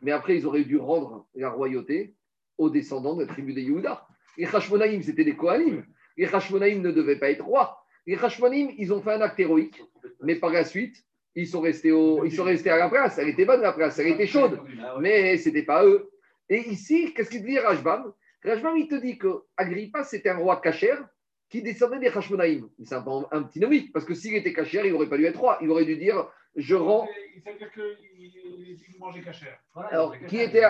[0.01, 2.15] mais après, ils auraient dû rendre la royauté
[2.57, 4.07] aux descendants de la tribu des Yehuda.
[4.37, 5.83] Les Hashmonaïm, c'était des Kohanim.
[6.15, 7.83] Les Hashmonaïm ne devaient pas être rois.
[8.05, 9.81] Les Hashmonaïm, ils ont fait un acte héroïque,
[10.21, 11.05] mais par la suite,
[11.35, 13.17] ils sont restés, au, ils sont restés à la place.
[13.17, 14.59] Elle était bonne, la place, elle était chaude,
[14.99, 16.09] mais ce n'était pas eux.
[16.49, 18.13] Et ici, qu'est-ce qu'il dit Rajbam?
[18.43, 21.07] Rajbam, il te dit que Agrippa, c'était un roi cachère
[21.49, 22.69] qui descendait des Hashmonaïm.
[22.83, 25.39] C'est un, un petit nomique, parce que s'il était cachère, il n'aurait pas dû être
[25.39, 25.57] roi.
[25.61, 27.07] Il aurait dû dire Je rends.
[27.43, 29.59] Ça veut dire qu'il mangeait cachère.
[29.75, 30.63] Alors, qui était.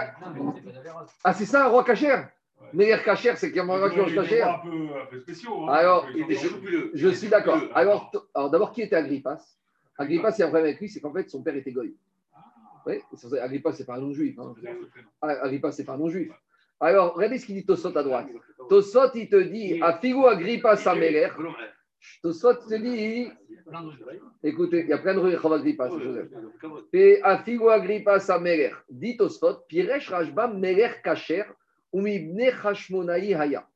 [1.23, 2.29] Ah, c'est ça un roi cachère
[2.73, 4.49] Mais l'air cachère, c'est qu'il y a un roi qui mange cachère.
[4.49, 5.69] Un peu, un peu spéciaux.
[5.69, 7.61] Hein, Alors, était je, je suis d'accord.
[7.73, 9.39] Alors, alors d'abord, qui était Agrippas
[9.97, 11.95] Agrippas, il y a un problème avec lui, c'est qu'en fait, son père était goy.
[12.87, 12.99] Oui,
[13.39, 14.39] Agrippas, c'est pas un non-juif.
[14.39, 14.55] Hein.
[15.21, 16.31] Agrippas, c'est pas un non-juif.
[16.81, 18.27] Alors, regardez ce qu'il dit Tosot à droite.
[18.69, 21.29] Tosot, il te dit, à Figo Agrippa Sameler,
[22.23, 23.29] Tosfot te dit,
[24.43, 26.27] écoutez, il y a plein de rues Agrippa, c'est Joseph.
[26.93, 31.43] Et Afigo Agrippa sa Meler, dit Tosfot, Piresh Rashba Meler Kacher,
[31.93, 33.67] ou Mibne Hashmonaï Haya.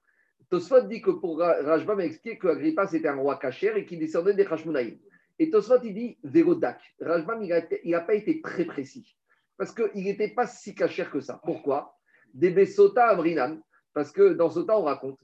[0.50, 3.86] Tosfot dit que pour Ra- Rashba m'a expliqué que Agrippa c'était un roi Kacher et
[3.86, 4.98] qui descendait des Hashmonaïm.
[5.38, 6.80] Et Tosfot il dit Vérodak.
[7.00, 9.16] Rashbam il n'a pas été très précis
[9.58, 11.40] parce qu'il n'était pas si Kacher que ça.
[11.44, 11.95] Pourquoi?
[12.36, 12.54] Des
[12.98, 13.58] Amrinan,
[13.94, 15.18] parce que dans ce temps on raconte.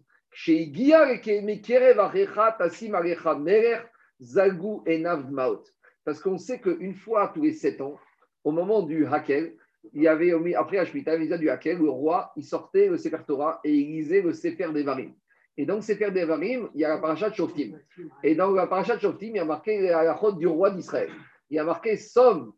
[6.05, 7.99] Parce qu'on sait qu'une fois tous les sept ans,
[8.45, 9.57] au moment du Hakel,
[9.93, 13.18] il y avait, après Hashmita, il y du Hakel, le roi, il sortait le Sefer
[13.28, 15.14] Torah et il lisait le Sefer Devarim.
[15.57, 17.78] Et dans le Sefer Devarim, il y a la parachat de Shoftim.
[18.24, 21.09] Et dans la parachat de Shoftim, il y a marqué la halachot du roi d'Israël.
[21.49, 22.53] Il y a marqué Som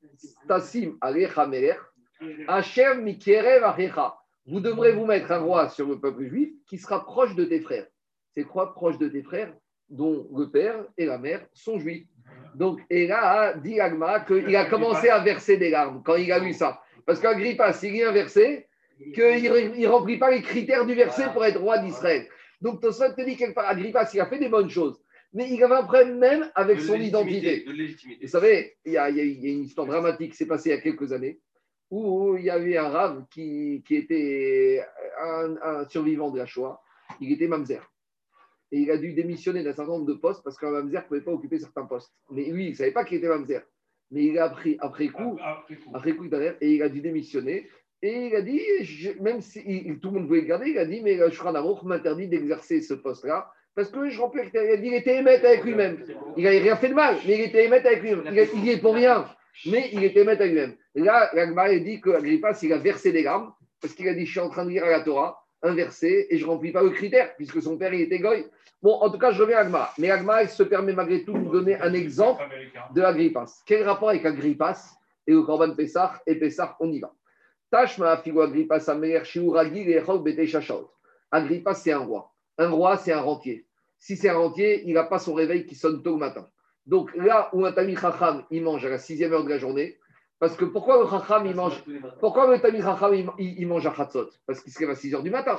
[0.47, 1.77] Tassim Alecha Meler,
[2.47, 4.15] Hashem Mikerev Arecha.
[4.45, 7.61] Vous devrez vous mettre un roi sur le peuple juif qui sera proche de tes
[7.61, 7.87] frères.
[8.35, 9.53] C'est quoi proche de tes frères?
[9.89, 12.07] Dont le père et la mère sont juifs.
[12.55, 16.39] Donc, et là, dit Agma qu'il a commencé à verser des larmes quand il a
[16.39, 16.81] lu ça.
[17.05, 18.67] Parce qu'Agrippa, s'il lit un verset,
[19.13, 22.27] qu'il ne remplit pas les critères du verset pour être roi d'Israël.
[22.61, 24.99] Donc, Tosfot te dit quelque part, Agrippa, s'il a fait des bonnes choses,
[25.33, 27.65] mais il avait un problème même avec son identité.
[28.21, 30.77] Vous savez, y a- il y a une histoire dramatique qui s'est passée il y
[30.77, 31.39] a quelques années
[31.93, 34.83] où il y avait un rave qui, qui était
[35.21, 36.81] un, un survivant de la Shoah.
[37.21, 37.81] Il était mamzer.
[38.71, 41.21] Et il a dû démissionner d'un certain nombre de postes parce qu'un mamzer ne pouvait
[41.21, 42.11] pas occuper certains postes.
[42.31, 43.61] Mais lui, il ne savait pas qu'il était mamzer.
[44.11, 45.91] Mais il a appris après coup, Après coup.
[45.93, 47.67] après coup derrière, et il a dû démissionner.
[48.01, 50.77] Et il a dit, je- même si il- tout le monde voulait le garder, il
[50.77, 54.41] a dit, mais Aruch m'interdit d'exercer ce poste-là parce que je remplis.
[54.53, 56.03] Il a dit, il était émettre avec lui-même.
[56.37, 58.23] Il n'avait rien fait de mal, mais il était émettre avec lui-même.
[58.31, 59.25] Il, il est pour rien,
[59.65, 60.75] mais il était émettre avec lui-même.
[60.95, 64.39] Là, l'Agmara dit qu'Agrippa, s'il a versé des larmes, parce qu'il a dit, je suis
[64.39, 65.87] en train de lire à la Torah, un et
[66.37, 68.45] je ne remplis pas le critère, puisque son père, il était goy.
[68.81, 69.93] Bon, en tout cas, je reviens à Agmara.
[69.97, 72.43] Mais Agmara, il se permet malgré tout de nous donner un exemple
[72.93, 73.61] de Agrippas.
[73.65, 77.13] Quel rapport avec Agrippas et le Corban Pessah Et Pessah, on y va.
[77.71, 80.91] Tashma figo Agrippas amer shiuragi lechol bete shashaot.
[81.31, 82.29] Agrippas, c'est un roi.
[82.57, 83.65] Un roi, c'est un rentier.
[83.97, 86.45] Si c'est un rentier, il n'a pas son réveil qui sonne tôt le matin.
[86.85, 89.97] Donc là où un Tamil Chacham, il mange à la sixième heure de la journée,
[90.39, 91.81] parce que pourquoi le Chacham, il mange
[92.19, 95.23] Pourquoi le Tamil Chacham, il, mange à Chatzot Parce qu'il se lève à 6 heures
[95.23, 95.57] du matin.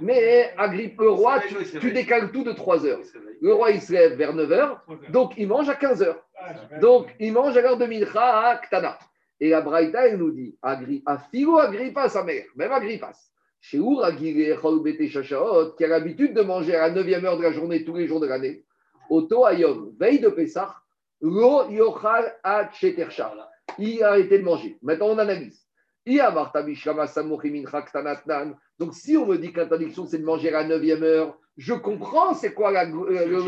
[0.00, 3.00] Mais Agrippe, le roi, tu, tu décales tout de 3 heures.
[3.42, 6.24] Le roi, il se lève vers 9 heures, donc il mange à 15 heures.
[6.36, 8.98] Ah, Donc, il mange à l'heure de Milcha à Ktana.
[9.40, 13.30] Et la Braïta, elle nous dit Agri, Afigo Agrippa, sa mère, même Agrippas.
[13.60, 17.52] Chez Uragile Bete Shashaot, qui a l'habitude de manger à la 9e heure de la
[17.52, 18.64] journée tous les jours de l'année,
[19.10, 20.74] Oto Ayom, veille de Pessah,
[21.20, 22.34] Lo Yochal.
[23.78, 24.78] Il a arrêté de manger.
[24.82, 25.66] Maintenant, on analyse.
[26.06, 26.36] Donc,
[28.94, 32.34] si on me dit que l'interdiction, c'est de manger à la 9e heure, je comprends
[32.34, 33.40] c'est quoi la- le, le,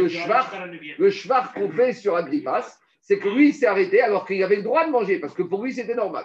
[0.98, 1.10] le
[1.52, 4.86] qu'on fait sur Agrippas, c'est que lui, il s'est arrêté alors qu'il avait le droit
[4.86, 6.24] de manger, parce que pour lui, c'était normal.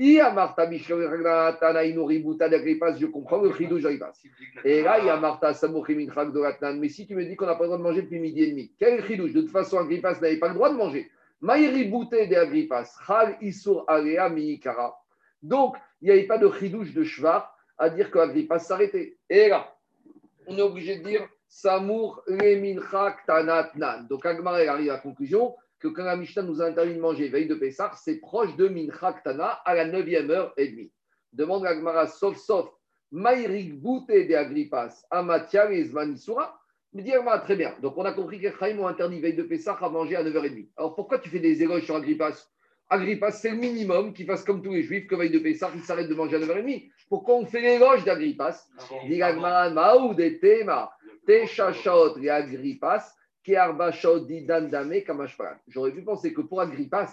[0.00, 4.12] Iamarta Bishlama Tanainoributa d'Agrippas, je comprends le chidouj d'Agrippas.
[4.64, 6.78] Et là, il y a Martha Samouchi Minchak de Ratnan.
[6.78, 8.50] Mais si tu me dis qu'on n'a pas le droit de manger depuis midi et
[8.50, 11.10] demi, quel chidouche De toute façon, Agrippas n'avait pas le droit de manger.
[11.42, 14.98] Maïri Bouté de Agrippas, Chal Isur Alea Miikara.
[15.42, 19.18] Donc, il n'y avait pas de chidouche de Shvar à dire qu'Agrippas s'arrêtait.
[19.28, 19.70] Et là,
[20.46, 24.06] on est obligé de dire Samour Leminchak Tanatnan.
[24.08, 27.28] Donc, Agmar arrive à la conclusion que quand la Mishnah nous a interdit de manger
[27.28, 30.92] veille de Pessah, c'est proche de Minchak Tana à la 9e heure et demie.
[31.32, 32.70] Demande Agmara, sauf, sauf,
[33.10, 36.60] Maïrik Bouté de Agrippas, Amatia et Zmanisura.
[36.92, 37.74] Me dit Agmara, très bien.
[37.80, 40.68] Donc, on a compris que Chaim ont interdit veille de Pessah à manger à 9h30.
[40.76, 42.46] Alors, pourquoi tu fais des éloges sur Agrippas
[42.92, 45.82] Agrippas, c'est le minimum qu'il fasse comme tous les juifs que veille de Pessah, il
[45.82, 46.90] s'arrête de manger à 9h30.
[47.08, 48.66] Pourquoi on fait l'éloge d'Agrippas
[49.06, 50.92] Dit Agmara, Maoud et Tema,
[51.26, 53.12] Teshachaot et Agrippas.
[55.68, 57.12] J'aurais pu penser que pour Agrippas,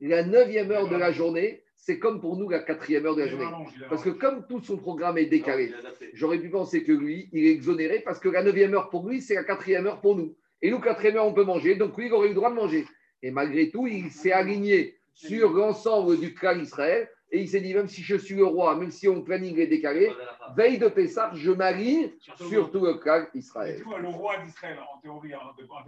[0.00, 3.28] la 9e heure de la journée, c'est comme pour nous la 4e heure de la
[3.28, 3.46] journée.
[3.88, 5.72] Parce que comme tout son programme est décalé,
[6.12, 9.20] j'aurais pu penser que lui, il est exonéré parce que la 9e heure pour lui,
[9.20, 10.36] c'est la 4e heure pour nous.
[10.62, 12.56] Et nous, 4e heure, on peut manger, donc lui, il aurait eu le droit de
[12.56, 12.86] manger.
[13.22, 17.74] Et malgré tout, il s'est aligné sur l'ensemble du clan Israël et il s'est dit,
[17.74, 20.12] même si je suis le roi, même si mon planning est décalé,
[20.56, 22.10] veille de Pessah, je m'aligne
[22.48, 23.82] sur tout le clan Israël.
[24.00, 25.82] le roi d'Israël, en théorie, en- en-